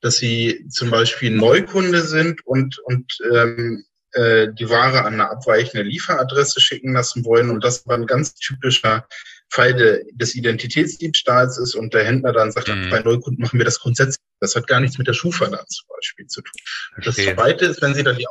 dass 0.00 0.16
Sie 0.16 0.66
zum 0.70 0.90
Beispiel 0.90 1.30
Neukunde 1.30 2.02
sind 2.02 2.44
und, 2.46 2.78
und 2.80 3.18
ähm, 3.30 3.84
äh, 4.12 4.48
die 4.52 4.68
Ware 4.68 5.04
an 5.04 5.14
eine 5.14 5.30
abweichende 5.30 5.82
Lieferadresse 5.82 6.60
schicken 6.60 6.94
lassen 6.94 7.24
wollen 7.24 7.50
und 7.50 7.62
das 7.62 7.86
war 7.86 7.96
ein 7.96 8.06
ganz 8.06 8.34
typischer 8.34 9.06
Fall 9.50 9.74
de, 9.74 10.04
des 10.14 10.34
Identitätsdiebstahls 10.34 11.58
ist 11.58 11.74
und 11.74 11.92
der 11.94 12.04
Händler 12.04 12.32
dann 12.32 12.50
sagt, 12.50 12.68
mhm. 12.68 12.90
bei 12.90 13.00
Neukunden 13.00 13.42
machen 13.42 13.58
wir 13.58 13.64
das 13.64 13.80
grundsätzlich. 13.80 14.24
Das 14.40 14.56
hat 14.56 14.66
gar 14.66 14.80
nichts 14.80 14.98
mit 14.98 15.06
der 15.06 15.12
Schufa 15.12 15.46
dann 15.46 15.66
zum 15.68 15.86
Beispiel 15.94 16.26
zu 16.26 16.40
tun. 16.40 16.60
Verstehe. 17.02 17.26
Das 17.26 17.34
Zweite 17.34 17.64
ist, 17.66 17.82
wenn 17.82 17.94
Sie 17.94 18.02
dann 18.02 18.16
die, 18.16 18.26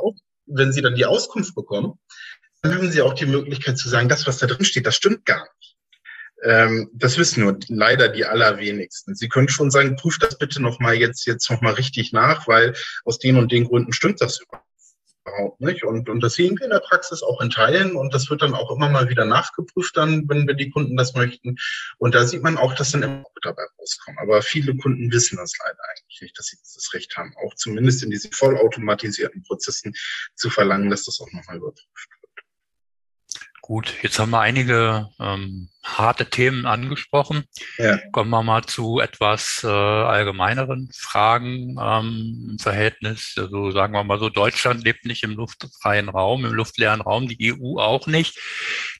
wenn 0.48 0.74
Sie 0.74 0.82
dann 0.82 0.96
die 0.96 1.06
Auskunft 1.06 1.54
bekommen, 1.54 2.00
dann 2.62 2.76
haben 2.76 2.92
Sie 2.92 3.02
auch 3.02 3.14
die 3.14 3.26
Möglichkeit 3.26 3.78
zu 3.78 3.90
sagen, 3.90 4.10
das, 4.10 4.26
was 4.26 4.38
da 4.38 4.48
drin 4.48 4.66
steht, 4.66 4.88
das 4.88 4.96
stimmt 4.96 5.26
gar 5.26 5.44
nicht. 5.44 5.73
Ähm, 6.44 6.90
das 6.94 7.18
wissen 7.18 7.44
nur 7.44 7.58
leider 7.68 8.10
die 8.10 8.26
allerwenigsten. 8.26 9.16
Sie 9.16 9.30
können 9.30 9.50
schon 9.50 9.72
sagen, 9.72 9.96
prüft 9.96 10.24
das 10.24 10.38
bitte 10.38 10.62
nochmal 10.62 10.96
jetzt, 10.96 11.26
jetzt 11.26 11.50
nochmal 11.50 11.74
richtig 11.74 12.12
nach, 12.12 12.48
weil 12.48 12.74
aus 13.06 13.18
den 13.18 13.38
und 13.38 13.52
den 13.52 13.66
Gründen 13.66 13.94
stimmt 13.94 14.20
das 14.20 14.42
überhaupt 14.42 15.62
nicht. 15.62 15.84
Und, 15.84 16.10
und 16.10 16.20
das 16.22 16.34
sehen 16.34 16.58
wir 16.58 16.66
in 16.66 16.72
der 16.72 16.80
Praxis 16.80 17.24
auch 17.24 17.40
in 17.42 17.50
Teilen 17.50 17.96
und 17.96 18.14
das 18.14 18.30
wird 18.30 18.42
dann 18.42 18.54
auch 18.54 18.72
immer 18.72 18.90
mal 18.90 19.10
wieder 19.10 19.26
nachgeprüft 19.26 19.96
dann, 19.96 20.28
wenn 20.28 20.46
wir 20.46 20.54
die 20.54 20.70
Kunden 20.70 20.98
das 20.98 21.14
möchten. 21.14 21.56
Und 21.98 22.14
da 22.14 22.26
sieht 22.26 22.44
man 22.44 22.58
auch, 22.58 22.74
dass 22.74 22.92
dann 22.92 23.04
immer 23.04 23.24
dabei 23.42 23.64
rauskommen. 23.80 24.20
Aber 24.20 24.42
viele 24.42 24.76
Kunden 24.76 25.12
wissen 25.12 25.38
das 25.38 25.54
leider 25.64 25.80
eigentlich 25.90 26.22
nicht, 26.22 26.38
dass 26.38 26.48
sie 26.48 26.58
dieses 26.58 26.94
Recht 26.94 27.16
haben, 27.16 27.34
auch 27.46 27.56
zumindest 27.56 28.04
in 28.04 28.10
diesen 28.10 28.32
vollautomatisierten 28.34 29.44
Prozessen 29.44 29.94
zu 30.36 30.50
verlangen, 30.50 30.90
dass 30.90 31.04
das 31.04 31.22
auch 31.22 31.32
nochmal 31.32 31.58
überprüft 31.58 32.10
wird. 32.22 32.46
Gut, 33.62 33.94
jetzt 34.02 34.20
haben 34.20 34.32
wir 34.32 34.42
einige 34.42 35.10
ähm, 35.20 35.70
harte 35.84 36.30
Themen 36.30 36.66
angesprochen. 36.66 37.44
Ja. 37.78 38.00
Kommen 38.12 38.30
wir 38.30 38.42
mal 38.42 38.64
zu 38.64 39.00
etwas 39.00 39.62
äh, 39.64 39.68
allgemeineren 39.68 40.90
Fragen 40.96 41.78
ähm, 41.80 42.50
im 42.52 42.60
Verhältnis. 42.60 43.36
Also 43.38 43.72
sagen 43.72 43.94
wir 43.94 44.04
mal 44.04 44.20
so, 44.20 44.30
Deutschland 44.30 44.84
lebt 44.84 45.06
nicht 45.06 45.24
im 45.24 45.34
luftfreien 45.34 46.10
Raum, 46.10 46.46
im 46.46 46.54
luftleeren 46.54 47.02
Raum, 47.02 47.28
die 47.28 47.54
EU 47.54 47.80
auch 47.80 48.08
nicht. 48.08 48.40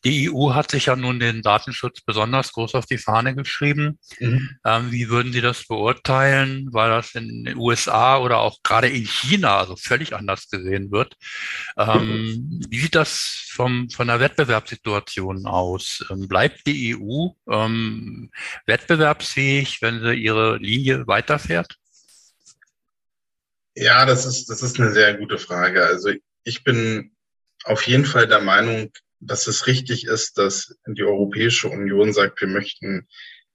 Die 0.04 0.30
EU 0.30 0.54
hat 0.54 0.72
sich 0.72 0.88
ja 0.88 0.96
nun 0.98 1.20
den 1.20 1.42
Datenschutz 1.42 2.02
besonders 2.02 2.52
groß 2.52 2.76
auf 2.76 2.86
die 2.86 2.98
Fahne 2.98 3.36
geschrieben. 3.36 3.98
Mhm. 4.20 4.50
Ähm, 4.66 4.92
wie 4.92 5.10
würden 5.10 5.32
Sie 5.32 5.42
das 5.42 5.66
beurteilen, 5.66 6.68
weil 6.72 6.90
das 6.90 7.16
in 7.16 7.46
den 7.46 7.58
USA 7.58 8.18
oder 8.18 8.40
auch 8.40 8.58
gerade 8.64 8.90
in 8.90 9.06
China 9.06 9.58
also 9.58 9.78
völlig 9.78 10.14
anders 10.14 10.50
gesehen 10.50 10.92
wird? 10.92 11.16
Ähm, 11.78 12.62
wie 12.70 12.80
sieht 12.80 12.96
das 12.96 13.50
vom, 13.54 13.90
von 13.90 14.08
der 14.08 14.20
Wettbewerbssituation 14.20 15.46
aus? 15.46 16.06
Ähm, 16.10 16.28
bleibt 16.28 16.68
die 16.68 16.73
die 16.74 16.96
EU 16.96 17.30
ähm, 17.48 18.32
wettbewerbsfähig, 18.66 19.82
wenn 19.82 20.02
sie 20.02 20.14
ihre 20.14 20.58
Linie 20.58 21.08
weiterfährt? 21.08 21.78
Ja, 23.76 24.06
das 24.06 24.26
ist, 24.26 24.50
das 24.50 24.62
ist 24.62 24.80
eine 24.80 24.92
sehr 24.92 25.16
gute 25.16 25.38
Frage. 25.38 25.86
Also 25.86 26.12
ich 26.44 26.64
bin 26.64 27.12
auf 27.64 27.88
jeden 27.88 28.06
Fall 28.06 28.28
der 28.28 28.42
Meinung, 28.42 28.92
dass 29.20 29.48
es 29.48 29.68
richtig 29.68 30.06
ist, 30.06 30.38
dass 30.38 30.76
die 30.86 31.04
Europäische 31.04 31.70
Union 31.70 32.14
sagt, 32.14 32.42
wir 32.42 32.48
möchten 32.48 33.08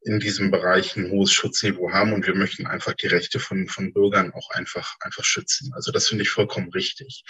in 0.03 0.21
diesem 0.21 0.51
Bereich 0.51 0.97
ein 0.97 1.11
hohes 1.11 1.33
Schutzniveau 1.33 1.93
haben 1.93 2.13
und 2.13 2.27
wir 2.27 2.35
möchten 2.35 2.67
einfach 2.67 2.95
die 2.95 3.09
Rechte 3.09 3.41
von, 3.41 3.67
von 3.69 3.93
Bürgern 3.93 4.33
auch 4.33 4.51
einfach, 4.51 4.97
einfach 5.01 5.25
schützen. 5.25 5.73
Also 5.75 5.91
das 5.91 6.09
finde 6.09 6.23
ich 6.23 6.31
vollkommen 6.31 6.71
richtig. 6.73 7.25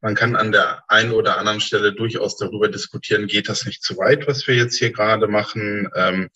Man 0.00 0.14
kann 0.14 0.34
an 0.34 0.50
der 0.50 0.82
einen 0.88 1.12
oder 1.12 1.38
anderen 1.38 1.60
Stelle 1.60 1.92
durchaus 1.92 2.36
darüber 2.36 2.68
diskutieren, 2.68 3.26
geht 3.26 3.48
das 3.48 3.66
nicht 3.66 3.82
zu 3.82 3.98
weit, 3.98 4.26
was 4.26 4.46
wir 4.46 4.54
jetzt 4.54 4.78
hier 4.78 4.90
gerade 4.90 5.28
machen. 5.28 5.88
Ähm, 5.94 6.30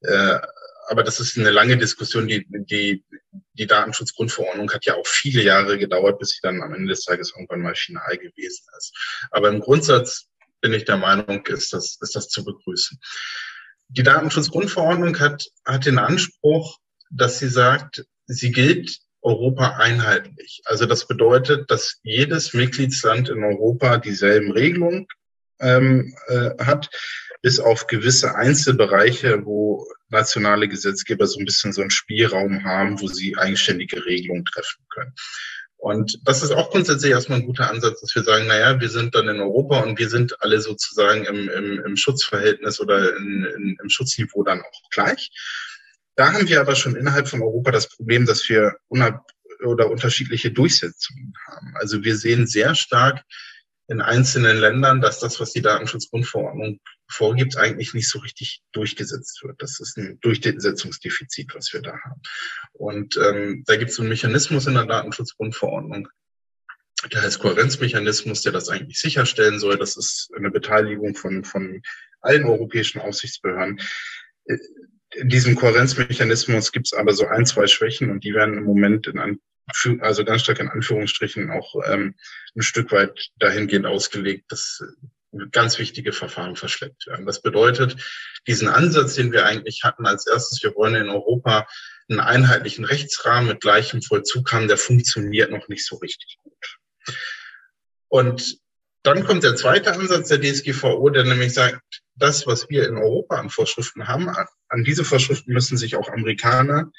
äh, 0.00 0.38
aber 0.88 1.02
das 1.02 1.20
ist 1.20 1.38
eine 1.38 1.50
lange 1.50 1.78
Diskussion. 1.78 2.26
Die, 2.26 2.46
die, 2.48 3.04
die 3.54 3.66
Datenschutzgrundverordnung 3.66 4.70
hat 4.72 4.84
ja 4.84 4.94
auch 4.94 5.06
viele 5.06 5.42
Jahre 5.42 5.78
gedauert, 5.78 6.18
bis 6.18 6.30
sie 6.30 6.40
dann 6.42 6.60
am 6.62 6.74
Ende 6.74 6.88
des 6.88 7.04
Tages 7.04 7.32
irgendwann 7.34 7.62
mal 7.62 7.74
final 7.74 8.18
gewesen 8.18 8.66
ist. 8.76 8.92
Aber 9.30 9.48
im 9.48 9.60
Grundsatz 9.60 10.26
bin 10.60 10.72
ich 10.72 10.84
der 10.84 10.96
Meinung, 10.96 11.46
ist 11.46 11.72
das, 11.72 11.98
ist 12.00 12.16
das 12.16 12.28
zu 12.28 12.44
begrüßen. 12.44 12.98
Die 13.88 14.02
Datenschutzgrundverordnung 14.02 15.18
hat, 15.20 15.46
hat 15.64 15.86
den 15.86 15.98
Anspruch, 15.98 16.78
dass 17.10 17.38
sie 17.38 17.48
sagt, 17.48 18.04
sie 18.26 18.50
gilt 18.50 18.98
Europa 19.22 19.76
einheitlich. 19.78 20.60
Also 20.64 20.86
das 20.86 21.06
bedeutet, 21.06 21.70
dass 21.70 22.00
jedes 22.02 22.52
Mitgliedsland 22.52 23.28
in 23.28 23.42
Europa 23.42 23.98
dieselben 23.98 24.52
Regelungen 24.52 25.06
ähm, 25.60 26.14
äh, 26.28 26.50
hat, 26.62 26.90
bis 27.40 27.60
auf 27.60 27.86
gewisse 27.86 28.34
Einzelbereiche, 28.34 29.44
wo 29.44 29.86
nationale 30.08 30.68
Gesetzgeber 30.68 31.26
so 31.26 31.38
ein 31.38 31.44
bisschen 31.44 31.72
so 31.72 31.80
einen 31.80 31.90
Spielraum 31.90 32.64
haben, 32.64 33.00
wo 33.00 33.08
sie 33.08 33.36
eigenständige 33.36 34.04
Regelungen 34.04 34.44
treffen 34.44 34.84
können. 34.92 35.14
Und 35.84 36.18
das 36.24 36.42
ist 36.42 36.50
auch 36.50 36.70
grundsätzlich 36.70 37.12
erstmal 37.12 37.40
ein 37.40 37.44
guter 37.44 37.68
Ansatz, 37.68 38.00
dass 38.00 38.14
wir 38.14 38.22
sagen, 38.22 38.46
naja, 38.46 38.80
wir 38.80 38.88
sind 38.88 39.14
dann 39.14 39.28
in 39.28 39.38
Europa 39.38 39.80
und 39.80 39.98
wir 39.98 40.08
sind 40.08 40.34
alle 40.42 40.58
sozusagen 40.58 41.26
im, 41.26 41.50
im, 41.50 41.84
im 41.84 41.96
Schutzverhältnis 41.98 42.80
oder 42.80 43.14
in, 43.18 43.44
in, 43.44 43.76
im 43.82 43.90
Schutzniveau 43.90 44.44
dann 44.44 44.62
auch 44.62 44.90
gleich. 44.90 45.30
Da 46.16 46.32
haben 46.32 46.48
wir 46.48 46.62
aber 46.62 46.74
schon 46.74 46.96
innerhalb 46.96 47.28
von 47.28 47.42
Europa 47.42 47.70
das 47.70 47.90
Problem, 47.90 48.24
dass 48.24 48.48
wir 48.48 48.78
unab 48.88 49.26
oder 49.62 49.90
unterschiedliche 49.90 50.50
Durchsetzungen 50.50 51.34
haben. 51.46 51.74
Also 51.74 52.02
wir 52.02 52.16
sehen 52.16 52.46
sehr 52.46 52.74
stark 52.74 53.22
in 53.86 54.00
einzelnen 54.00 54.56
Ländern, 54.56 55.02
dass 55.02 55.20
das, 55.20 55.38
was 55.38 55.52
die 55.52 55.60
Datenschutzgrundverordnung 55.60 56.80
vorgibt, 57.08 57.56
eigentlich 57.56 57.94
nicht 57.94 58.08
so 58.08 58.18
richtig 58.20 58.62
durchgesetzt 58.72 59.42
wird. 59.42 59.60
Das 59.60 59.80
ist 59.80 59.96
ein 59.98 60.18
Durchsetzungsdefizit, 60.20 61.54
was 61.54 61.72
wir 61.72 61.82
da 61.82 61.92
haben. 61.92 62.20
Und 62.72 63.16
ähm, 63.16 63.62
da 63.66 63.76
gibt 63.76 63.90
es 63.90 64.00
einen 64.00 64.08
Mechanismus 64.08 64.66
in 64.66 64.74
der 64.74 64.86
Datenschutzgrundverordnung, 64.86 66.08
der 67.12 67.22
heißt 67.22 67.38
Kohärenzmechanismus, 67.38 68.42
der 68.42 68.52
das 68.52 68.68
eigentlich 68.68 68.98
sicherstellen 68.98 69.58
soll. 69.58 69.76
Das 69.76 69.96
ist 69.96 70.30
eine 70.36 70.50
Beteiligung 70.50 71.14
von, 71.14 71.44
von 71.44 71.82
allen 72.20 72.44
europäischen 72.44 73.00
Aufsichtsbehörden. 73.00 73.80
In 75.14 75.28
diesem 75.28 75.54
Kohärenzmechanismus 75.54 76.72
gibt 76.72 76.86
es 76.86 76.92
aber 76.92 77.12
so 77.12 77.26
ein, 77.26 77.46
zwei 77.46 77.66
Schwächen 77.66 78.10
und 78.10 78.24
die 78.24 78.34
werden 78.34 78.56
im 78.56 78.64
Moment 78.64 79.06
in 79.06 79.40
also 80.00 80.24
ganz 80.24 80.42
stark 80.42 80.60
in 80.60 80.68
Anführungsstrichen 80.68 81.50
auch 81.50 81.74
ähm, 81.86 82.14
ein 82.54 82.62
Stück 82.62 82.92
weit 82.92 83.30
dahingehend 83.38 83.86
ausgelegt, 83.86 84.52
dass 84.52 84.82
ganz 85.50 85.78
wichtige 85.78 86.12
Verfahren 86.12 86.56
verschleppt 86.56 87.06
werden. 87.06 87.26
Das 87.26 87.42
bedeutet, 87.42 87.96
diesen 88.46 88.68
Ansatz, 88.68 89.14
den 89.14 89.32
wir 89.32 89.46
eigentlich 89.46 89.82
hatten 89.84 90.06
als 90.06 90.26
erstes, 90.26 90.62
wir 90.62 90.74
wollen 90.74 90.94
in 90.94 91.08
Europa 91.08 91.66
einen 92.08 92.20
einheitlichen 92.20 92.84
Rechtsrahmen 92.84 93.48
mit 93.48 93.60
gleichem 93.60 94.02
Vollzug 94.02 94.52
haben, 94.52 94.68
der 94.68 94.76
funktioniert 94.76 95.50
noch 95.50 95.68
nicht 95.68 95.86
so 95.86 95.96
richtig 95.96 96.38
gut. 96.42 96.78
Und 98.08 98.58
dann 99.02 99.24
kommt 99.24 99.44
der 99.44 99.56
zweite 99.56 99.92
Ansatz 99.92 100.28
der 100.28 100.40
DSGVO, 100.40 101.10
der 101.10 101.24
nämlich 101.24 101.52
sagt, 101.52 101.82
das, 102.16 102.46
was 102.46 102.68
wir 102.70 102.88
in 102.88 102.96
Europa 102.96 103.36
an 103.36 103.50
Vorschriften 103.50 104.06
haben, 104.08 104.28
an 104.68 104.84
diese 104.84 105.04
Vorschriften 105.04 105.52
müssen 105.52 105.76
sich 105.76 105.96
auch 105.96 106.08
Amerikaner 106.08 106.90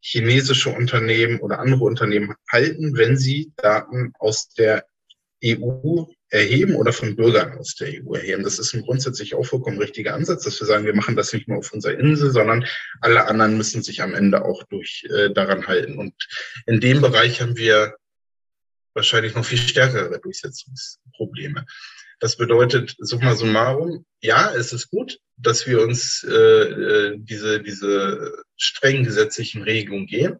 chinesische 0.00 0.70
Unternehmen 0.70 1.40
oder 1.40 1.58
andere 1.58 1.84
Unternehmen 1.84 2.34
halten, 2.50 2.96
wenn 2.96 3.16
sie 3.16 3.52
Daten 3.56 4.12
aus 4.18 4.48
der 4.50 4.86
EU 5.44 6.04
erheben 6.30 6.76
oder 6.76 6.92
von 6.92 7.16
Bürgern 7.16 7.58
aus 7.58 7.74
der 7.74 7.88
EU 7.88 8.14
erheben. 8.14 8.44
Das 8.44 8.58
ist 8.58 8.72
ein 8.72 8.82
grundsätzlich 8.82 9.34
auch 9.34 9.44
vollkommen 9.44 9.78
richtiger 9.78 10.14
Ansatz, 10.14 10.44
dass 10.44 10.60
wir 10.60 10.66
sagen, 10.66 10.86
wir 10.86 10.94
machen 10.94 11.16
das 11.16 11.32
nicht 11.32 11.48
nur 11.48 11.58
auf 11.58 11.72
unserer 11.72 11.98
Insel, 11.98 12.30
sondern 12.30 12.64
alle 13.00 13.26
anderen 13.26 13.56
müssen 13.56 13.82
sich 13.82 14.02
am 14.02 14.14
Ende 14.14 14.44
auch 14.44 14.62
durch 14.64 15.06
äh, 15.10 15.30
daran 15.30 15.66
halten. 15.66 15.98
Und 15.98 16.14
in 16.66 16.80
dem 16.80 17.00
Bereich 17.00 17.40
haben 17.40 17.56
wir 17.56 17.96
wahrscheinlich 18.94 19.34
noch 19.34 19.44
viel 19.44 19.58
stärkere 19.58 20.20
Durchsetzungsprobleme. 20.20 21.66
Das 22.20 22.36
bedeutet, 22.36 22.94
summa 22.98 23.34
summarum, 23.34 24.04
ja, 24.20 24.52
es 24.54 24.72
ist 24.72 24.90
gut, 24.90 25.18
dass 25.36 25.66
wir 25.66 25.82
uns 25.82 26.22
äh, 26.22 26.32
äh, 26.32 27.16
diese, 27.16 27.62
diese 27.62 28.44
streng 28.56 29.04
gesetzlichen 29.04 29.62
Regelungen 29.62 30.06
geben. 30.06 30.38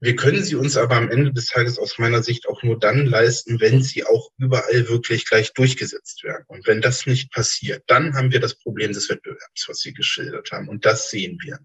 Wir 0.00 0.14
können 0.14 0.44
sie 0.44 0.54
uns 0.54 0.76
aber 0.76 0.94
am 0.94 1.10
Ende 1.10 1.32
des 1.32 1.46
Tages 1.46 1.76
aus 1.78 1.98
meiner 1.98 2.22
Sicht 2.22 2.48
auch 2.48 2.62
nur 2.62 2.78
dann 2.78 3.06
leisten, 3.06 3.60
wenn 3.60 3.82
sie 3.82 4.04
auch 4.04 4.30
überall 4.38 4.88
wirklich 4.88 5.24
gleich 5.26 5.52
durchgesetzt 5.54 6.22
werden. 6.22 6.44
Und 6.46 6.66
wenn 6.68 6.80
das 6.80 7.06
nicht 7.06 7.32
passiert, 7.32 7.82
dann 7.88 8.14
haben 8.14 8.30
wir 8.30 8.38
das 8.38 8.54
Problem 8.54 8.92
des 8.92 9.08
Wettbewerbs, 9.08 9.66
was 9.66 9.80
Sie 9.80 9.92
geschildert 9.92 10.52
haben. 10.52 10.68
Und 10.68 10.84
das 10.84 11.10
sehen 11.10 11.38
wir. 11.42 11.58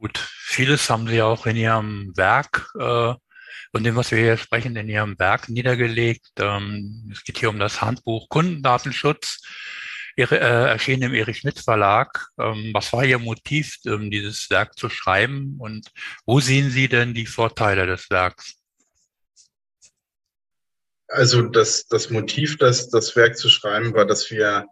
Gut, 0.00 0.18
vieles 0.18 0.90
haben 0.90 1.06
Sie 1.06 1.22
auch 1.22 1.46
in 1.46 1.56
Ihrem 1.56 2.12
Werk 2.16 2.68
äh, 2.76 3.14
von 3.70 3.84
dem, 3.84 3.94
was 3.94 4.10
wir 4.10 4.18
hier 4.18 4.36
sprechen, 4.36 4.74
in 4.74 4.88
Ihrem 4.88 5.16
Werk 5.20 5.48
niedergelegt. 5.48 6.32
Ähm, 6.38 7.10
es 7.12 7.22
geht 7.22 7.38
hier 7.38 7.48
um 7.48 7.60
das 7.60 7.80
Handbuch 7.80 8.28
Kundendatenschutz, 8.28 9.40
Äh, 10.16 10.24
erschienen 10.24 11.04
im 11.04 11.14
Erich 11.14 11.38
Schmidt 11.38 11.58
Verlag. 11.58 12.28
Ähm, 12.38 12.70
was 12.74 12.92
war 12.92 13.04
Ihr 13.04 13.18
Motiv, 13.18 13.78
ähm, 13.86 14.10
dieses 14.10 14.50
Werk 14.50 14.76
zu 14.78 14.88
schreiben 14.88 15.56
und 15.58 15.88
wo 16.26 16.40
sehen 16.40 16.70
Sie 16.70 16.88
denn 16.88 17.14
die 17.14 17.26
Vorteile 17.26 17.86
des 17.86 18.10
Werks? 18.10 18.56
Also 21.08 21.42
das, 21.42 21.86
das 21.86 22.10
Motiv, 22.10 22.56
das, 22.58 22.88
das 22.88 23.14
Werk 23.16 23.36
zu 23.36 23.48
schreiben, 23.48 23.94
war, 23.94 24.06
dass 24.06 24.30
wir 24.30 24.66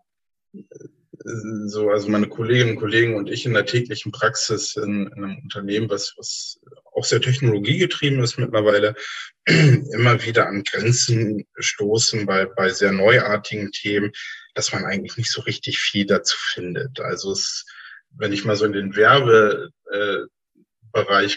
so, 1.67 1.91
also 1.91 2.09
meine 2.09 2.29
Kolleginnen 2.29 2.71
und 2.71 2.81
Kollegen 2.81 3.15
und 3.17 3.29
ich 3.31 3.45
in 3.45 3.53
der 3.53 3.67
täglichen 3.67 4.11
Praxis 4.11 4.77
in, 4.77 5.07
in 5.07 5.25
einem 5.25 5.39
Unternehmen, 5.43 5.91
was, 5.91 6.15
was 6.17 6.59
auch 6.95 7.05
sehr 7.05 7.21
technologiegetrieben 7.21 8.23
ist 8.23 8.39
mittlerweile, 8.39 8.95
immer 9.47 10.23
wieder 10.25 10.47
an 10.47 10.65
Grenzen 10.65 11.47
stoßen 11.59 12.27
bei, 12.27 12.47
bei 12.47 12.71
sehr 12.71 12.93
neuartigen 12.93 13.73
Themen, 13.73 14.13
dass 14.55 14.73
man 14.73 14.85
eigentlich 14.85 15.17
nicht 15.17 15.31
so 15.31 15.43
richtig 15.43 15.79
viel 15.79 16.07
dazu 16.07 16.37
findet. 16.39 17.01
Also 17.01 17.33
es, 17.33 17.67
wenn 18.11 18.33
ich 18.33 18.45
mal 18.45 18.57
so 18.57 18.65
in 18.65 18.73
den 18.73 18.97
Werbe, 18.97 19.71
äh, 19.93 20.19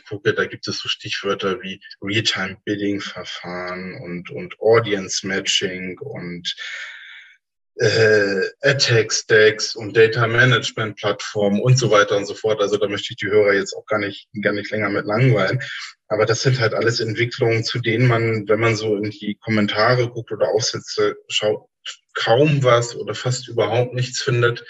gucke, 0.08 0.34
da 0.34 0.46
gibt 0.46 0.68
es 0.68 0.80
so 0.80 0.90
Stichwörter 0.90 1.62
wie 1.62 1.80
Real-Time-Bidding-Verfahren 2.02 4.02
und, 4.02 4.32
und 4.32 4.60
Audience-Matching 4.60 6.00
und 6.00 6.56
äh, 7.76 8.42
Attack-Stacks 8.62 9.76
und 9.76 9.98
Data-Management-Plattformen 9.98 11.62
und 11.62 11.78
so 11.78 11.90
weiter 11.90 12.18
und 12.18 12.26
so 12.26 12.36
fort. 12.36 12.62
Also 12.62 12.78
da 12.78 12.88
möchte 12.88 13.12
ich 13.12 13.18
die 13.18 13.28
Hörer 13.28 13.54
jetzt 13.54 13.74
auch 13.76 13.86
gar 13.86 14.00
nicht, 14.00 14.28
gar 14.42 14.54
nicht 14.54 14.72
länger 14.72 14.90
mit 14.90 15.06
langweilen. 15.06 15.60
Aber 16.08 16.26
das 16.26 16.44
sind 16.44 16.60
halt 16.60 16.74
alles 16.74 17.00
Entwicklungen, 17.00 17.64
zu 17.64 17.80
denen 17.80 18.08
man, 18.08 18.48
wenn 18.48 18.60
man 18.60 18.76
so 18.76 18.96
in 18.96 19.10
die 19.10 19.38
Kommentare 19.42 20.10
guckt 20.10 20.32
oder 20.32 20.50
Aufsätze 20.50 21.16
schaut, 21.28 21.68
kaum 22.14 22.64
was 22.64 22.96
oder 22.96 23.16
fast 23.16 23.48
überhaupt 23.48 23.94
nichts 23.94 24.22
findet 24.22 24.64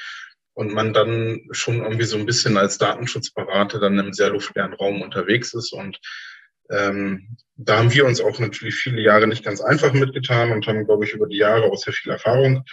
und 0.54 0.74
man 0.74 0.94
dann 0.94 1.42
schon 1.52 1.82
irgendwie 1.82 2.06
so 2.06 2.18
ein 2.18 2.26
bisschen 2.26 2.58
als 2.58 2.78
Datenschutzberater 2.78 3.80
dann 3.80 4.00
im 4.00 4.14
sehr 4.14 4.30
luftleeren 4.30 4.74
Raum 4.74 5.02
unterwegs 5.02 5.54
ist. 5.54 5.74
Und 5.74 6.00
ähm, 6.70 7.36
da 7.56 7.78
haben 7.78 7.94
wir 7.94 8.06
uns 8.06 8.22
auch 8.22 8.40
natürlich 8.40 8.76
viele 8.76 9.02
Jahre 9.02 9.28
nicht 9.28 9.44
ganz 9.44 9.62
einfach 9.62 9.94
mitgetan 9.94 10.52
und 10.52 10.66
haben, 10.66 10.86
glaube 10.86 11.06
ich, 11.06 11.14
über 11.14 11.28
die 11.28 11.38
Jahre 11.38 11.66
auch 11.66 11.78
sehr 11.78 11.94
viel 11.94 12.12
Erfahrung 12.12 12.64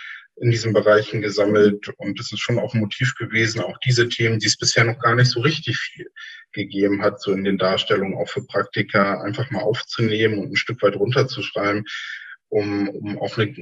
in 0.41 0.51
diesen 0.51 0.73
Bereichen 0.73 1.21
gesammelt. 1.21 1.89
Und 1.99 2.19
es 2.19 2.33
ist 2.33 2.41
schon 2.41 2.59
auch 2.59 2.75
ein 2.75 2.81
Motiv 2.81 3.15
gewesen, 3.17 3.61
auch 3.61 3.79
diese 3.79 4.09
Themen, 4.09 4.39
die 4.39 4.47
es 4.47 4.57
bisher 4.57 4.85
noch 4.85 4.99
gar 4.99 5.15
nicht 5.15 5.31
so 5.31 5.41
richtig 5.41 5.77
viel 5.77 6.11
gegeben 6.53 7.03
hat, 7.03 7.21
so 7.21 7.33
in 7.33 7.45
den 7.45 7.59
Darstellungen 7.59 8.17
auch 8.17 8.29
für 8.29 8.45
Praktika 8.47 9.21
einfach 9.21 9.51
mal 9.51 9.63
aufzunehmen 9.63 10.39
und 10.39 10.53
ein 10.53 10.57
Stück 10.57 10.83
weit 10.83 10.97
runterzuschreiben, 10.97 11.85
um, 12.49 12.89
um 12.89 13.19
auch 13.21 13.37
eine 13.37 13.55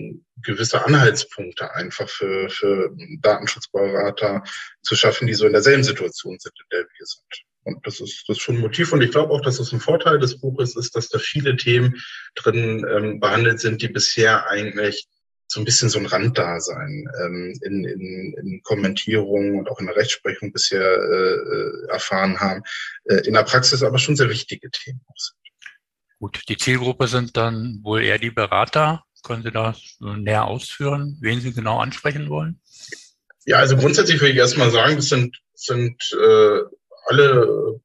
gewisse 0.43 0.85
Anhaltspunkte 0.85 1.75
einfach 1.75 2.09
für, 2.09 2.49
für 2.49 2.97
Datenschutzberater 3.21 4.45
zu 4.83 4.95
schaffen, 4.95 5.27
die 5.27 5.35
so 5.35 5.47
in 5.47 5.53
derselben 5.53 5.85
Situation 5.85 6.39
sind, 6.39 6.55
in 6.59 6.79
der 6.79 6.87
wir 6.87 7.07
sind. 7.07 7.45
Und 7.65 7.87
das 7.87 8.01
ist, 8.01 8.25
das 8.29 8.39
ist 8.39 8.43
schon 8.43 8.55
ein 8.57 8.63
Motiv. 8.63 8.93
Und 8.93 9.03
ich 9.03 9.11
glaube 9.11 9.33
auch, 9.33 9.43
dass 9.43 9.59
das 9.59 9.73
ein 9.73 9.81
Vorteil 9.81 10.19
des 10.19 10.41
Buches 10.41 10.77
ist, 10.77 10.97
dass 10.97 11.09
da 11.09 11.19
viele 11.19 11.57
Themen 11.57 12.01
drin 12.35 12.87
ähm, 12.89 13.21
behandelt 13.21 13.61
sind, 13.61 13.83
die 13.83 13.89
bisher 13.89 14.49
eigentlich 14.49 15.07
so 15.49 15.61
ein 15.61 15.65
bisschen 15.65 15.89
so 15.89 15.99
ein 15.99 16.07
Randdasein 16.07 17.09
ähm, 17.25 17.59
in, 17.63 17.85
in, 17.85 18.35
in 18.39 18.63
Kommentierungen 18.63 19.59
und 19.59 19.69
auch 19.71 19.81
in 19.81 19.87
der 19.87 19.97
Rechtsprechung 19.97 20.53
bisher 20.53 20.83
äh, 20.83 21.89
erfahren 21.89 22.39
haben, 22.39 22.63
äh, 23.05 23.27
in 23.27 23.33
der 23.33 23.45
Praxis 23.45 23.83
aber 23.83 23.99
schon 23.99 24.15
sehr 24.15 24.29
wichtige 24.29 24.71
Themen 24.71 25.01
auch 25.09 25.17
sind. 25.17 25.37
Gut, 26.21 26.43
die 26.49 26.57
Zielgruppe 26.57 27.09
sind 27.09 27.37
dann 27.37 27.81
wohl 27.83 28.03
eher 28.03 28.19
die 28.19 28.31
Berater. 28.31 29.05
Können 29.23 29.43
Sie 29.43 29.51
das 29.51 29.97
näher 30.01 30.45
ausführen, 30.45 31.17
wen 31.21 31.41
Sie 31.41 31.53
genau 31.53 31.81
ansprechen 31.81 32.29
wollen? 32.29 32.61
Ja, 33.47 33.59
also 33.59 33.77
grundsätzlich 33.77 34.21
würde 34.21 34.33
ich 34.33 34.39
erstmal 34.39 34.71
sagen, 34.71 34.97
das 34.97 35.09
sind, 35.09 35.39
sind 35.55 35.97
äh, 36.13 36.61
alle 37.07 37.81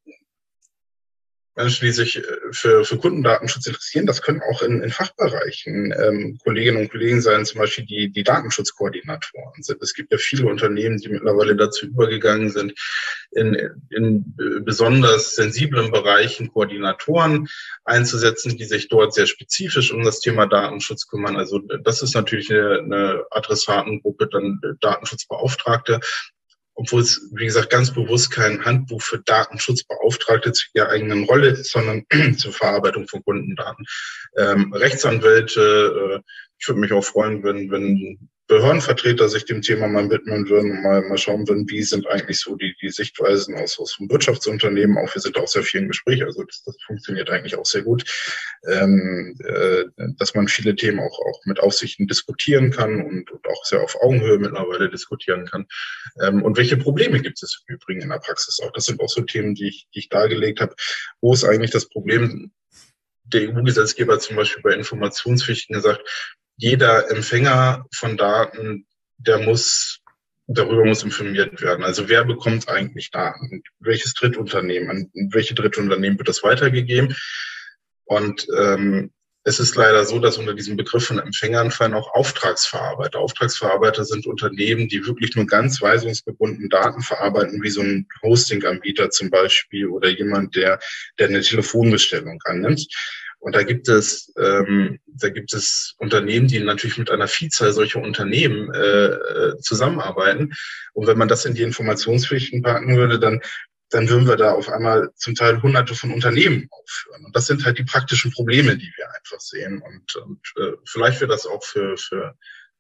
Menschen, 1.56 1.86
die 1.86 1.92
sich 1.92 2.18
äh, 2.18 2.24
für, 2.52 2.84
für 2.84 2.98
Kundendatenschutz 2.98 3.68
interessieren, 3.68 4.06
das 4.06 4.22
können 4.22 4.42
auch 4.42 4.62
in, 4.62 4.82
in 4.82 4.90
Fachbereichen 4.90 5.94
ähm, 5.98 6.38
Kolleginnen 6.44 6.78
und 6.78 6.92
Kollegen 6.92 7.22
sein, 7.22 7.46
zum 7.46 7.60
Beispiel 7.60 7.86
die, 7.86 8.12
die 8.12 8.24
Datenschutzkoordinatoren 8.24 9.62
sind. 9.62 9.82
Es 9.82 9.94
gibt 9.94 10.12
ja 10.12 10.18
viele 10.18 10.48
Unternehmen, 10.48 10.98
die 10.98 11.10
mittlerweile 11.10 11.56
dazu 11.56 11.86
übergegangen 11.86 12.50
sind, 12.50 12.74
in, 13.32 13.56
in 13.90 14.36
besonders 14.64 15.36
sensiblen 15.36 15.92
Bereichen 15.92 16.52
Koordinatoren 16.52 17.48
einzusetzen, 17.84 18.58
die 18.58 18.66
sich 18.66 18.88
dort 18.90 19.14
sehr 19.14 19.28
spezifisch 19.28 19.92
um 19.92 20.04
das 20.04 20.20
Thema 20.20 20.46
Datenschutz 20.48 21.08
kümmern. 21.08 21.38
Also 21.38 21.60
das 21.60 22.02
ist 22.02 22.16
natürlich 22.16 22.52
eine, 22.52 22.80
eine 22.80 23.24
Adressatengruppe, 23.32 24.28
dann 24.28 24.60
Datenschutzbeauftragte 24.80 26.00
obwohl 26.76 27.02
es, 27.02 27.30
wie 27.34 27.46
gesagt, 27.46 27.70
ganz 27.70 27.94
bewusst 27.94 28.32
kein 28.32 28.64
Handbuch 28.66 29.02
für 29.02 29.20
Datenschutzbeauftragte 29.20 30.52
zu 30.54 30.66
ihrer 30.74 30.90
eigenen 30.90 31.26
Rolle 31.26 31.50
ist, 31.50 31.72
sondern 31.72 32.06
zur 32.38 32.52
Verarbeitung 32.52 33.08
von 33.08 33.24
Kundendaten. 33.24 33.86
Ähm, 34.38 34.74
Rechtsanwälte, 34.74 36.20
äh, 36.20 36.32
ich 36.58 36.68
würde 36.68 36.80
mich 36.80 36.94
auch 36.94 37.04
freuen, 37.04 37.44
wenn, 37.44 37.70
wenn 37.72 38.30
Behördenvertreter 38.48 39.30
sich 39.30 39.46
dem 39.46 39.62
Thema 39.62 39.88
mal 39.88 40.10
widmen 40.10 40.50
würden 40.50 40.72
und 40.72 40.84
mal, 40.84 41.02
mal 41.02 41.18
schauen 41.18 41.48
würden, 41.48 41.70
wie 41.70 41.82
sind 41.82 42.08
eigentlich 42.08 42.40
so 42.40 42.56
die, 42.56 42.76
die 42.82 42.90
Sichtweisen 42.90 43.56
aus, 43.56 43.80
aus 43.80 43.96
dem 43.98 44.10
Wirtschaftsunternehmen. 44.10 44.98
Auch 44.98 45.14
wir 45.16 45.22
sind 45.22 45.38
auch 45.38 45.48
sehr 45.48 45.64
viel 45.64 45.82
im 45.82 45.88
Gespräch, 45.88 46.24
also 46.24 46.44
das, 46.44 46.62
das 46.66 46.76
funktioniert 46.86 47.30
eigentlich 47.30 47.56
auch 47.56 47.66
sehr 47.66 47.84
gut, 47.84 48.04
ähm, 48.70 49.38
äh, 49.46 49.86
dass 50.18 50.36
man 50.36 50.50
viele 50.50 50.76
Themen 50.76 51.00
auch, 51.00 51.20
auch 51.20 51.40
mit 51.46 51.62
Aufsichten 51.62 52.06
diskutieren 52.06 52.72
kann 52.72 53.02
und, 53.02 53.32
und 53.32 53.48
auch 53.48 53.64
sehr 53.64 53.82
auf 53.82 53.96
Augenhöhe 54.02 54.38
mittlerweile 54.38 54.90
diskutieren 54.90 55.46
kann. 55.46 55.66
Ähm, 56.22 56.44
und 56.44 56.58
welche 56.58 56.76
Probleme 56.76 57.22
gibt 57.22 57.42
es 57.42 57.64
im 57.68 57.76
Übrigen 57.76 58.02
in 58.02 58.10
der 58.10 58.20
Praxis 58.20 58.60
auch? 58.60 58.72
Das 58.74 58.86
sind 58.86 59.00
auch 59.00 59.10
so 59.10 59.22
Themen, 59.22 59.56
die 59.56 59.70
ich, 59.70 59.88
die 59.96 60.00
ich 60.00 60.10
dargelegt 60.10 60.60
habe. 60.60 60.76
Wo 61.22 61.34
ist 61.34 61.46
eigentlich 61.46 61.72
das 61.72 61.88
Problem 61.88 62.52
der 63.26 63.50
EU-Gesetzgeber 63.50 64.20
zum 64.20 64.36
Beispiel 64.36 64.62
bei 64.62 64.74
Informationspflichten 64.74 65.74
gesagt, 65.74 66.02
jeder 66.58 67.10
Empfänger 67.10 67.86
von 67.94 68.18
Daten, 68.18 68.86
der 69.18 69.40
muss 69.40 70.04
darüber 70.48 70.86
muss 70.86 71.04
informiert 71.04 71.62
werden. 71.62 71.84
Also 71.84 72.10
wer 72.10 72.26
bekommt 72.26 72.68
eigentlich 72.68 73.12
Daten? 73.12 73.64
Welches 73.80 74.14
Drittunternehmen? 74.14 74.90
An 74.90 75.10
welche 75.32 75.54
Drittunternehmen 75.54 76.18
wird 76.18 76.28
das 76.28 76.44
weitergegeben? 76.44 77.16
Und 78.06 78.46
ähm, 78.58 79.12
es 79.46 79.60
ist 79.60 79.76
leider 79.76 80.06
so, 80.06 80.20
dass 80.20 80.38
unter 80.38 80.54
diesem 80.54 80.78
Begriff 80.78 81.06
von 81.06 81.20
Empfängern 81.20 81.70
fallen 81.72 81.94
auch 81.94 82.14
Auftragsverarbeiter. 82.14 83.20
Auftragsverarbeiter 83.20 84.06
sind 84.06 84.26
Unternehmen, 84.26 84.88
die 84.88 85.06
wirklich 85.06 85.36
nur 85.36 85.46
ganz 85.46 85.82
weisungsgebunden 85.82 86.70
Daten 86.70 87.02
verarbeiten, 87.02 87.62
wie 87.62 87.70
so 87.70 87.82
ein 87.82 88.08
Hosting-Anbieter 88.22 89.10
zum 89.10 89.30
Beispiel 89.30 89.88
oder 89.88 90.10
jemand, 90.10 90.56
der, 90.56 90.80
der 91.20 91.28
eine 91.28 91.42
Telefonbestellung 91.42 92.42
annimmt. 92.46 92.88
Und 93.44 93.56
da 93.56 93.64
gibt 93.64 93.90
es, 93.90 94.32
ähm, 94.38 95.00
da 95.06 95.28
gibt 95.28 95.54
es 95.54 95.96
Unternehmen, 95.98 96.48
die 96.48 96.60
natürlich 96.62 96.98
mit 96.98 97.12
einer 97.12 97.28
Vielzahl 97.28 97.74
solcher 97.74 98.02
Unternehmen 98.02 98.74
äh, 98.74 99.08
äh, 99.08 99.58
zusammenarbeiten. 99.60 100.54
Und 100.94 101.08
wenn 101.08 101.18
man 101.18 101.28
das 101.28 101.44
in 101.44 101.54
die 101.54 101.64
Informationspflichten 101.64 102.62
packen 102.62 102.96
würde, 102.96 103.20
dann 103.20 103.42
dann 103.90 104.10
würden 104.10 104.28
wir 104.28 104.38
da 104.38 104.54
auf 104.54 104.70
einmal 104.70 105.12
zum 105.16 105.36
Teil 105.36 105.62
hunderte 105.62 105.94
von 105.94 106.12
Unternehmen 106.12 106.68
aufführen. 106.72 107.26
Und 107.26 107.36
das 107.36 107.46
sind 107.46 107.64
halt 107.64 107.78
die 107.78 107.84
praktischen 107.84 108.32
Probleme, 108.32 108.76
die 108.76 108.92
wir 108.98 109.06
einfach 109.14 109.40
sehen. 109.40 109.84
Und, 109.84 110.16
und 110.16 110.40
äh, 110.58 110.72
vielleicht 110.86 111.22
wäre 111.22 111.30
das 111.30 111.46
auch 111.46 111.64
für, 111.64 111.96
für 111.98 112.36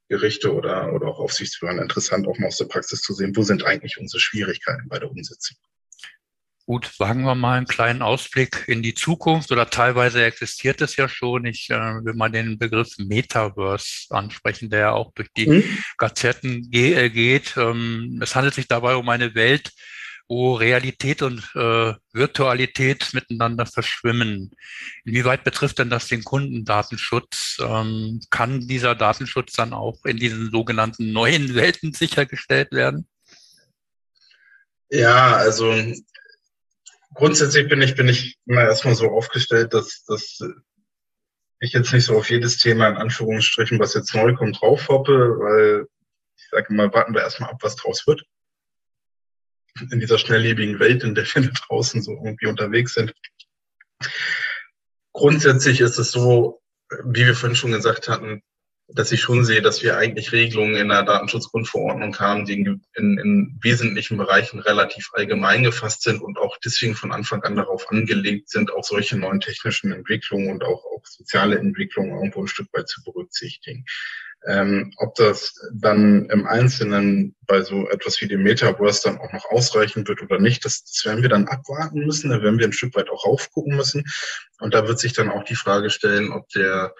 Gerichte 0.09 0.51
oder, 0.51 0.91
oder 0.91 1.07
auch 1.07 1.19
Aufsichtsbehörden 1.19 1.83
interessant, 1.83 2.25
auch 2.25 2.39
mal 2.39 2.47
aus 2.47 2.57
der 2.57 2.65
Praxis 2.65 3.01
zu 3.01 3.13
sehen, 3.13 3.35
wo 3.35 3.43
sind 3.43 3.63
eigentlich 3.63 3.99
unsere 3.99 4.19
Schwierigkeiten 4.19 4.87
bei 4.87 4.97
der 4.97 5.11
Umsetzung. 5.11 5.57
Gut, 6.65 6.97
wagen 6.97 7.23
wir 7.23 7.35
mal 7.35 7.57
einen 7.57 7.67
kleinen 7.67 8.01
Ausblick 8.01 8.63
in 8.67 8.81
die 8.81 8.93
Zukunft 8.93 9.51
oder 9.51 9.69
teilweise 9.69 10.23
existiert 10.23 10.79
es 10.81 10.95
ja 10.95 11.09
schon. 11.09 11.45
Ich 11.45 11.69
äh, 11.69 11.75
will 11.75 12.13
mal 12.13 12.29
den 12.29 12.57
Begriff 12.57 12.97
Metaverse 12.97 14.05
ansprechen, 14.11 14.69
der 14.69 14.79
ja 14.79 14.91
auch 14.93 15.11
durch 15.13 15.27
die 15.35 15.47
mhm. 15.47 15.63
Gazetten 15.97 16.71
ge 16.71 16.93
äh, 16.93 17.09
geht. 17.09 17.55
Ähm, 17.57 18.21
es 18.23 18.33
handelt 18.35 18.53
sich 18.53 18.69
dabei 18.69 18.95
um 18.95 19.09
eine 19.09 19.35
Welt, 19.35 19.73
wo 20.29 20.53
Realität 20.53 21.21
und 21.21 21.39
äh, 21.53 21.95
Virtualität 22.13 23.09
miteinander 23.13 23.65
verschwimmen. 23.65 24.51
Inwieweit 25.03 25.43
betrifft 25.43 25.79
denn 25.79 25.89
das 25.89 26.07
den 26.07 26.23
Kundendatenschutz? 26.23 27.57
Ähm, 27.59 28.21
kann 28.29 28.67
dieser 28.69 28.95
Datenschutz 28.95 29.51
dann 29.51 29.73
auch 29.73 30.05
in 30.05 30.15
diesen 30.15 30.49
sogenannten 30.49 31.11
neuen 31.11 31.55
Welten 31.55 31.91
sichergestellt 31.91 32.71
werden? 32.71 33.05
Ja, 34.89 35.35
also 35.35 35.73
grundsätzlich 37.13 37.67
bin 37.67 37.81
ich, 37.81 37.95
bin 37.95 38.07
ich 38.07 38.37
immer 38.45 38.61
erstmal 38.61 38.95
so 38.95 39.09
aufgestellt, 39.09 39.73
dass, 39.73 40.03
dass 40.05 40.39
ich 41.59 41.73
jetzt 41.73 41.93
nicht 41.93 42.05
so 42.05 42.17
auf 42.17 42.29
jedes 42.29 42.57
Thema 42.57 42.89
in 42.89 42.97
Anführungsstrichen, 42.97 43.79
was 43.79 43.93
jetzt 43.93 44.13
neu 44.13 44.33
kommt, 44.33 44.61
draufhoppe, 44.61 45.39
weil 45.39 45.87
ich 46.35 46.47
sage 46.49 46.73
mal, 46.73 46.93
warten 46.93 47.13
wir 47.13 47.21
erstmal 47.21 47.51
ab, 47.51 47.57
was 47.61 47.75
draus 47.75 48.05
wird. 48.05 48.25
In 49.91 49.99
dieser 49.99 50.17
schnelllebigen 50.17 50.79
Welt, 50.79 51.03
in 51.03 51.15
der 51.15 51.25
wir 51.25 51.51
draußen 51.67 52.01
so 52.01 52.11
irgendwie 52.11 52.47
unterwegs 52.47 52.93
sind. 52.93 53.13
Grundsätzlich 55.13 55.79
ist 55.79 55.97
es 55.97 56.11
so, 56.11 56.61
wie 57.05 57.25
wir 57.25 57.35
vorhin 57.35 57.55
schon 57.55 57.71
gesagt 57.71 58.09
hatten, 58.09 58.43
dass 58.93 59.11
ich 59.11 59.21
schon 59.21 59.43
sehe, 59.43 59.61
dass 59.61 59.83
wir 59.83 59.97
eigentlich 59.97 60.31
Regelungen 60.31 60.75
in 60.75 60.89
der 60.89 61.03
Datenschutzgrundverordnung 61.03 62.17
haben, 62.19 62.45
die 62.45 62.53
in, 62.53 62.81
in, 62.95 63.59
wesentlichen 63.61 64.17
Bereichen 64.17 64.59
relativ 64.59 65.09
allgemein 65.13 65.63
gefasst 65.63 66.03
sind 66.03 66.21
und 66.21 66.37
auch 66.37 66.57
deswegen 66.63 66.95
von 66.95 67.11
Anfang 67.11 67.43
an 67.43 67.55
darauf 67.55 67.89
angelegt 67.89 68.49
sind, 68.49 68.71
auch 68.71 68.83
solche 68.83 69.17
neuen 69.17 69.39
technischen 69.39 69.91
Entwicklungen 69.91 70.51
und 70.51 70.63
auch, 70.63 70.85
auch 70.85 71.05
soziale 71.05 71.57
Entwicklungen 71.57 72.11
irgendwo 72.11 72.41
ein 72.41 72.47
Stück 72.47 72.67
weit 72.73 72.87
zu 72.87 73.03
berücksichtigen. 73.03 73.85
Ähm, 74.45 74.91
ob 74.97 75.15
das 75.15 75.55
dann 75.73 76.25
im 76.25 76.45
Einzelnen 76.45 77.33
bei 77.47 77.61
so 77.61 77.87
etwas 77.89 78.19
wie 78.19 78.27
dem 78.27 78.43
Metaverse 78.43 79.03
dann 79.05 79.17
auch 79.19 79.31
noch 79.31 79.45
ausreichen 79.45 80.05
wird 80.05 80.21
oder 80.21 80.37
nicht, 80.37 80.65
das, 80.65 80.83
das 80.83 81.05
werden 81.05 81.21
wir 81.21 81.29
dann 81.29 81.47
abwarten 81.47 81.99
müssen. 82.05 82.29
Da 82.29 82.41
werden 82.41 82.59
wir 82.59 82.67
ein 82.67 82.73
Stück 82.73 82.93
weit 82.95 83.09
auch 83.09 83.25
raufgucken 83.25 83.77
müssen. 83.77 84.03
Und 84.59 84.73
da 84.73 84.85
wird 84.85 84.99
sich 84.99 85.13
dann 85.13 85.29
auch 85.29 85.43
die 85.43 85.55
Frage 85.55 85.89
stellen, 85.89 86.31
ob 86.33 86.49
der 86.49 86.93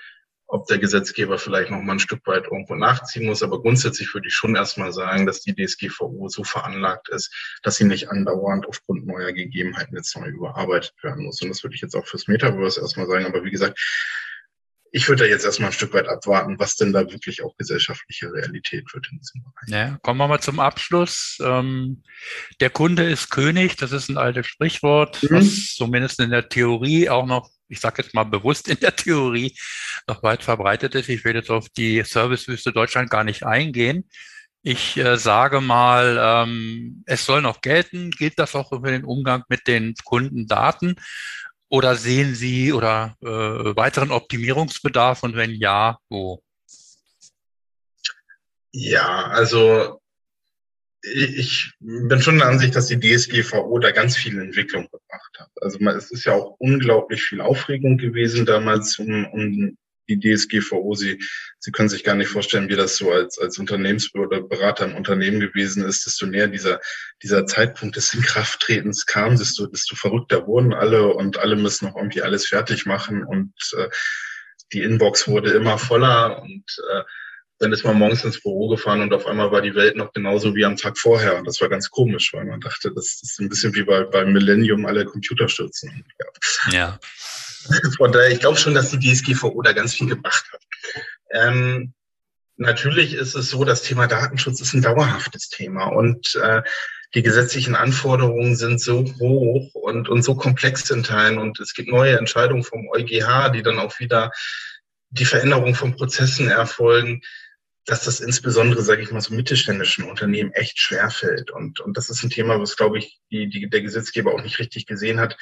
ob 0.53 0.67
der 0.67 0.77
Gesetzgeber 0.77 1.39
vielleicht 1.39 1.71
noch 1.71 1.81
mal 1.81 1.93
ein 1.93 1.99
Stück 1.99 2.27
weit 2.27 2.43
irgendwo 2.43 2.75
nachziehen 2.75 3.25
muss. 3.25 3.41
Aber 3.41 3.59
grundsätzlich 3.59 4.13
würde 4.13 4.27
ich 4.27 4.35
schon 4.35 4.55
erstmal 4.55 4.93
sagen, 4.93 5.25
dass 5.25 5.41
die 5.41 5.55
DSGVO 5.55 6.29
so 6.29 6.43
veranlagt 6.43 7.09
ist, 7.09 7.33
dass 7.63 7.77
sie 7.77 7.85
nicht 7.85 8.11
andauernd 8.11 8.67
aufgrund 8.67 9.07
neuer 9.07 9.33
Gegebenheiten 9.33 9.95
jetzt 9.95 10.15
neu 10.15 10.27
überarbeitet 10.27 10.93
werden 11.01 11.25
muss. 11.25 11.41
Und 11.41 11.49
das 11.49 11.63
würde 11.63 11.75
ich 11.75 11.81
jetzt 11.81 11.95
auch 11.95 12.05
fürs 12.05 12.27
Metaverse 12.27 12.81
erstmal 12.81 13.07
sagen. 13.07 13.25
Aber 13.25 13.43
wie 13.43 13.49
gesagt, 13.49 13.79
ich 14.91 15.09
würde 15.09 15.23
da 15.23 15.29
jetzt 15.29 15.43
erstmal 15.43 15.71
ein 15.71 15.73
Stück 15.73 15.91
weit 15.95 16.07
abwarten, 16.07 16.59
was 16.59 16.75
denn 16.75 16.93
da 16.93 17.11
wirklich 17.11 17.41
auch 17.41 17.57
gesellschaftliche 17.57 18.31
Realität 18.31 18.93
wird 18.93 19.07
in 19.11 19.17
diesem 19.17 19.41
Bereich. 19.41 19.69
Ja, 19.69 19.97
kommen 20.03 20.19
wir 20.19 20.27
mal 20.27 20.39
zum 20.39 20.59
Abschluss. 20.59 21.39
Ähm, 21.43 22.03
der 22.59 22.69
Kunde 22.69 23.09
ist 23.09 23.31
König, 23.31 23.75
das 23.75 23.91
ist 23.91 24.09
ein 24.09 24.19
altes 24.19 24.45
Sprichwort, 24.45 25.21
mhm. 25.23 25.29
was 25.31 25.73
zumindest 25.73 26.19
in 26.19 26.29
der 26.29 26.47
Theorie 26.47 27.09
auch 27.09 27.25
noch, 27.25 27.49
ich 27.73 27.81
sage 27.81 28.01
jetzt 28.01 28.13
mal 28.13 28.23
bewusst 28.23 28.69
in 28.69 28.79
der 28.79 28.95
Theorie, 28.95 29.55
noch 30.07 30.23
weit 30.23 30.43
verbreitet 30.43 30.95
ist. 30.95 31.09
Ich 31.09 31.25
will 31.25 31.35
jetzt 31.35 31.49
auf 31.49 31.67
die 31.69 32.01
Servicewüste 32.03 32.71
Deutschland 32.71 33.09
gar 33.09 33.23
nicht 33.23 33.43
eingehen. 33.43 34.07
Ich 34.61 34.95
äh, 34.95 35.17
sage 35.17 35.59
mal, 35.59 36.17
ähm, 36.21 37.03
es 37.05 37.25
soll 37.25 37.41
noch 37.41 37.59
gelten. 37.59 38.11
Gilt 38.11 38.39
das 38.39 38.55
auch 38.55 38.71
über 38.71 38.91
den 38.91 39.03
Umgang 39.03 39.43
mit 39.49 39.67
den 39.67 39.93
Kundendaten? 40.05 40.95
Oder 41.67 41.95
sehen 41.95 42.35
Sie 42.35 42.71
oder 42.71 43.15
äh, 43.21 43.27
weiteren 43.27 44.11
Optimierungsbedarf 44.11 45.23
und 45.23 45.35
wenn 45.35 45.51
ja, 45.51 45.97
wo? 46.07 46.41
Ja, 48.71 49.27
also 49.27 49.99
ich 51.03 51.73
bin 51.79 52.21
schon 52.21 52.37
der 52.37 52.47
Ansicht, 52.47 52.75
dass 52.75 52.87
die 52.87 52.99
DSGVO 52.99 53.77
da 53.79 53.91
ganz 53.91 54.15
viel 54.15 54.39
Entwicklung 54.39 54.87
gebracht 54.89 55.37
hat. 55.37 55.49
Also 55.61 55.77
es 55.79 56.11
ist 56.11 56.25
ja 56.25 56.33
auch 56.33 56.55
unglaublich 56.59 57.21
viel 57.21 57.41
Aufregung 57.41 57.97
gewesen 57.97 58.45
damals 58.45 58.97
um, 58.99 59.25
um 59.25 59.77
die 60.07 60.19
DSGVO. 60.19 60.95
Sie, 60.95 61.21
Sie 61.59 61.71
können 61.71 61.89
sich 61.89 62.05
gar 62.05 62.15
nicht 62.15 62.29
vorstellen, 62.29 62.69
wie 62.69 62.75
das 62.75 62.95
so 62.95 63.11
als, 63.11 63.37
als 63.37 63.57
Unternehmensbürger 63.57 64.37
oder 64.37 64.47
Berater 64.47 64.85
im 64.85 64.95
Unternehmen 64.95 65.41
gewesen 65.41 65.83
ist. 65.85 66.05
Desto 66.05 66.25
näher 66.25 66.47
dieser, 66.47 66.79
dieser 67.21 67.45
Zeitpunkt 67.45 67.97
des 67.97 68.13
Inkrafttretens 68.13 69.05
kam, 69.05 69.37
desto, 69.37 69.67
desto 69.67 69.95
verrückter 69.95 70.47
wurden 70.47 70.73
alle 70.73 71.07
und 71.13 71.37
alle 71.37 71.57
müssen 71.57 71.87
noch 71.87 71.97
irgendwie 71.97 72.21
alles 72.21 72.47
fertig 72.47 72.85
machen 72.85 73.23
und 73.23 73.53
äh, 73.77 73.89
die 74.71 74.81
Inbox 74.81 75.27
wurde 75.27 75.51
immer 75.51 75.77
voller 75.77 76.41
und 76.41 76.63
äh, 76.91 77.03
dann 77.63 77.71
ist 77.71 77.83
man 77.83 77.97
morgens 77.97 78.23
ins 78.23 78.41
Büro 78.41 78.67
gefahren 78.67 79.01
und 79.01 79.13
auf 79.13 79.25
einmal 79.25 79.51
war 79.51 79.61
die 79.61 79.73
Welt 79.73 79.95
noch 79.95 80.11
genauso 80.11 80.53
wie 80.53 80.65
am 80.65 80.75
Tag 80.75 80.97
vorher. 80.97 81.37
Und 81.37 81.45
das 81.45 81.61
war 81.61 81.69
ganz 81.69 81.89
komisch, 81.89 82.33
weil 82.33 82.45
man 82.45 82.59
dachte, 82.59 82.91
das 82.93 83.21
ist 83.23 83.39
ein 83.39 83.49
bisschen 83.49 83.73
wie 83.73 83.83
bei, 83.83 84.03
beim 84.03 84.33
Millennium 84.33 84.85
alle 84.85 85.05
Computer 85.05 85.47
stürzen. 85.47 86.05
Ja. 86.71 86.99
Von 87.97 88.11
daher, 88.11 88.31
ich 88.31 88.41
glaube 88.41 88.57
schon, 88.57 88.73
dass 88.73 88.91
die 88.91 88.99
DSGVO 88.99 89.61
da 89.61 89.71
ganz 89.71 89.93
viel 89.93 90.07
gebracht 90.07 90.45
hat. 90.51 90.61
Ähm, 91.31 91.93
natürlich 92.57 93.13
ist 93.13 93.35
es 93.35 93.49
so, 93.49 93.63
das 93.63 93.81
Thema 93.81 94.07
Datenschutz 94.07 94.59
ist 94.59 94.73
ein 94.73 94.81
dauerhaftes 94.81 95.49
Thema 95.49 95.85
und 95.85 96.35
äh, 96.35 96.61
die 97.15 97.23
gesetzlichen 97.23 97.75
Anforderungen 97.75 98.55
sind 98.55 98.81
so 98.81 99.05
hoch 99.19 99.73
und, 99.75 100.09
und 100.09 100.23
so 100.23 100.35
komplex 100.35 100.89
in 100.89 101.03
Teilen 101.03 101.37
und 101.37 101.59
es 101.59 101.73
gibt 101.73 101.89
neue 101.89 102.17
Entscheidungen 102.17 102.63
vom 102.63 102.89
EuGH, 102.89 103.49
die 103.53 103.63
dann 103.63 103.79
auch 103.79 103.99
wieder 103.99 104.31
die 105.11 105.25
Veränderung 105.25 105.75
von 105.75 105.95
Prozessen 105.95 106.49
erfolgen, 106.49 107.21
dass 107.85 108.05
das 108.05 108.21
insbesondere, 108.21 108.81
sage 108.81 109.01
ich 109.01 109.11
mal, 109.11 109.21
so 109.21 109.33
mittelständischen 109.33 110.05
Unternehmen 110.05 110.53
echt 110.53 110.79
schwerfällt. 110.79 111.51
Und, 111.51 111.79
und 111.81 111.97
das 111.97 112.09
ist 112.09 112.23
ein 112.23 112.29
Thema, 112.29 112.59
was, 112.59 112.77
glaube 112.77 112.97
ich, 112.97 113.19
die, 113.31 113.49
die, 113.49 113.69
der 113.69 113.81
Gesetzgeber 113.81 114.33
auch 114.33 114.41
nicht 114.41 114.59
richtig 114.59 114.85
gesehen 114.85 115.19
hat, 115.19 115.37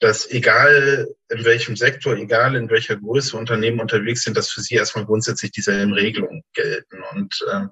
dass 0.00 0.30
egal 0.30 1.08
in 1.28 1.44
welchem 1.44 1.76
Sektor, 1.76 2.16
egal 2.16 2.56
in 2.56 2.70
welcher 2.70 2.96
Größe 2.96 3.36
Unternehmen 3.36 3.80
unterwegs 3.80 4.22
sind, 4.22 4.36
dass 4.36 4.50
für 4.50 4.60
sie 4.60 4.74
erstmal 4.74 5.06
grundsätzlich 5.06 5.52
dieselben 5.52 5.92
Regelungen 5.92 6.42
gelten. 6.52 7.02
Und 7.12 7.44
ähm, 7.52 7.70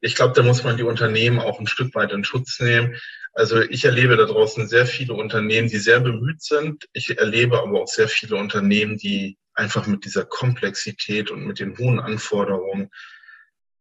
ich 0.00 0.14
glaube, 0.14 0.34
da 0.34 0.42
muss 0.42 0.64
man 0.64 0.76
die 0.76 0.82
Unternehmen 0.82 1.38
auch 1.38 1.60
ein 1.60 1.66
Stück 1.66 1.94
weit 1.94 2.12
in 2.12 2.24
Schutz 2.24 2.58
nehmen. 2.60 2.96
Also 3.32 3.60
ich 3.60 3.84
erlebe 3.84 4.16
da 4.16 4.24
draußen 4.24 4.68
sehr 4.68 4.86
viele 4.86 5.14
Unternehmen, 5.14 5.68
die 5.68 5.78
sehr 5.78 6.00
bemüht 6.00 6.42
sind. 6.42 6.86
Ich 6.92 7.16
erlebe 7.16 7.60
aber 7.60 7.82
auch 7.82 7.88
sehr 7.88 8.08
viele 8.08 8.36
Unternehmen, 8.36 8.98
die 8.98 9.38
einfach 9.54 9.86
mit 9.86 10.04
dieser 10.04 10.24
Komplexität 10.24 11.30
und 11.30 11.46
mit 11.46 11.60
den 11.60 11.76
hohen 11.78 12.00
Anforderungen 12.00 12.90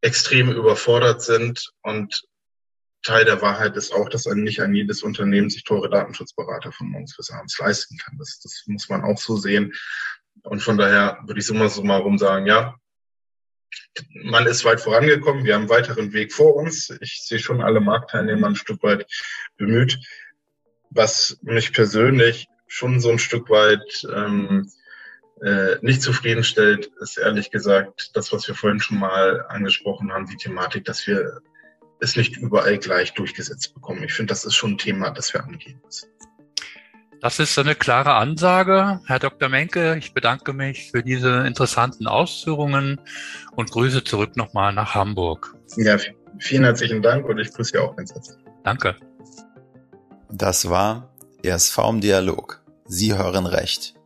extrem 0.01 0.51
überfordert 0.51 1.21
sind 1.21 1.71
und 1.81 2.23
Teil 3.03 3.25
der 3.25 3.41
Wahrheit 3.41 3.75
ist 3.77 3.93
auch, 3.93 4.09
dass 4.09 4.25
nicht 4.27 4.61
ein 4.61 4.75
jedes 4.75 5.01
Unternehmen 5.01 5.49
sich 5.49 5.63
teure 5.63 5.89
Datenschutzberater 5.89 6.71
von 6.71 6.89
morgens 6.89 7.17
bis 7.17 7.31
abends 7.31 7.57
leisten 7.57 7.97
kann. 7.97 8.17
Das, 8.19 8.39
das 8.41 8.63
muss 8.67 8.89
man 8.89 9.03
auch 9.03 9.17
so 9.17 9.37
sehen. 9.37 9.73
Und 10.43 10.61
von 10.61 10.77
daher 10.77 11.19
würde 11.25 11.39
ich 11.39 11.51
mal 11.51 11.69
so 11.69 11.83
mal 11.83 11.97
rum 11.97 12.17
sagen, 12.17 12.45
ja, 12.45 12.75
man 14.23 14.45
ist 14.47 14.65
weit 14.65 14.81
vorangekommen, 14.81 15.45
wir 15.45 15.55
haben 15.55 15.61
einen 15.61 15.69
weiteren 15.69 16.13
Weg 16.13 16.33
vor 16.33 16.55
uns. 16.55 16.89
Ich 17.01 17.23
sehe 17.23 17.39
schon 17.39 17.61
alle 17.61 17.79
Marktteilnehmer 17.79 18.47
ein 18.47 18.55
Stück 18.55 18.83
weit 18.83 19.05
bemüht. 19.57 19.99
Was 20.89 21.39
mich 21.41 21.73
persönlich 21.73 22.47
schon 22.67 22.99
so 22.99 23.09
ein 23.11 23.19
Stück 23.19 23.49
weit 23.49 24.05
ähm, 24.13 24.71
äh, 25.43 25.77
nicht 25.81 26.01
zufriedenstellt, 26.01 26.91
ist 26.99 27.17
ehrlich 27.17 27.51
gesagt 27.51 28.11
das, 28.13 28.31
was 28.31 28.47
wir 28.47 28.55
vorhin 28.55 28.79
schon 28.79 28.99
mal 28.99 29.45
angesprochen 29.49 30.11
haben, 30.11 30.27
die 30.27 30.37
Thematik, 30.37 30.85
dass 30.85 31.07
wir 31.07 31.41
es 31.99 32.15
nicht 32.15 32.37
überall 32.37 32.77
gleich 32.77 33.13
durchgesetzt 33.13 33.73
bekommen. 33.73 34.03
Ich 34.03 34.13
finde, 34.13 34.31
das 34.31 34.45
ist 34.45 34.55
schon 34.55 34.71
ein 34.71 34.77
Thema, 34.77 35.11
das 35.11 35.33
wir 35.33 35.43
angehen 35.43 35.79
müssen. 35.83 36.09
Das 37.21 37.39
ist 37.39 37.57
eine 37.59 37.75
klare 37.75 38.13
Ansage. 38.13 38.99
Herr 39.05 39.19
Dr. 39.19 39.47
Menke, 39.47 39.95
ich 39.97 40.13
bedanke 40.13 40.53
mich 40.53 40.89
für 40.89 41.03
diese 41.03 41.45
interessanten 41.45 42.07
Ausführungen 42.07 42.99
und 43.55 43.69
grüße 43.69 44.03
zurück 44.03 44.35
nochmal 44.35 44.73
nach 44.73 44.95
Hamburg. 44.95 45.55
Ja, 45.77 45.97
vielen 46.39 46.63
herzlichen 46.63 47.03
Dank 47.03 47.27
und 47.27 47.37
ich 47.37 47.53
grüße 47.53 47.71
Sie 47.73 47.77
auch 47.77 47.95
ganz 47.95 48.11
herzlich. 48.13 48.43
Danke. 48.63 48.95
Das 50.31 50.67
war 50.67 51.13
ESV 51.43 51.77
im 51.89 52.01
Dialog. 52.01 52.63
Sie 52.85 53.15
hören 53.15 53.45
recht 53.45 54.00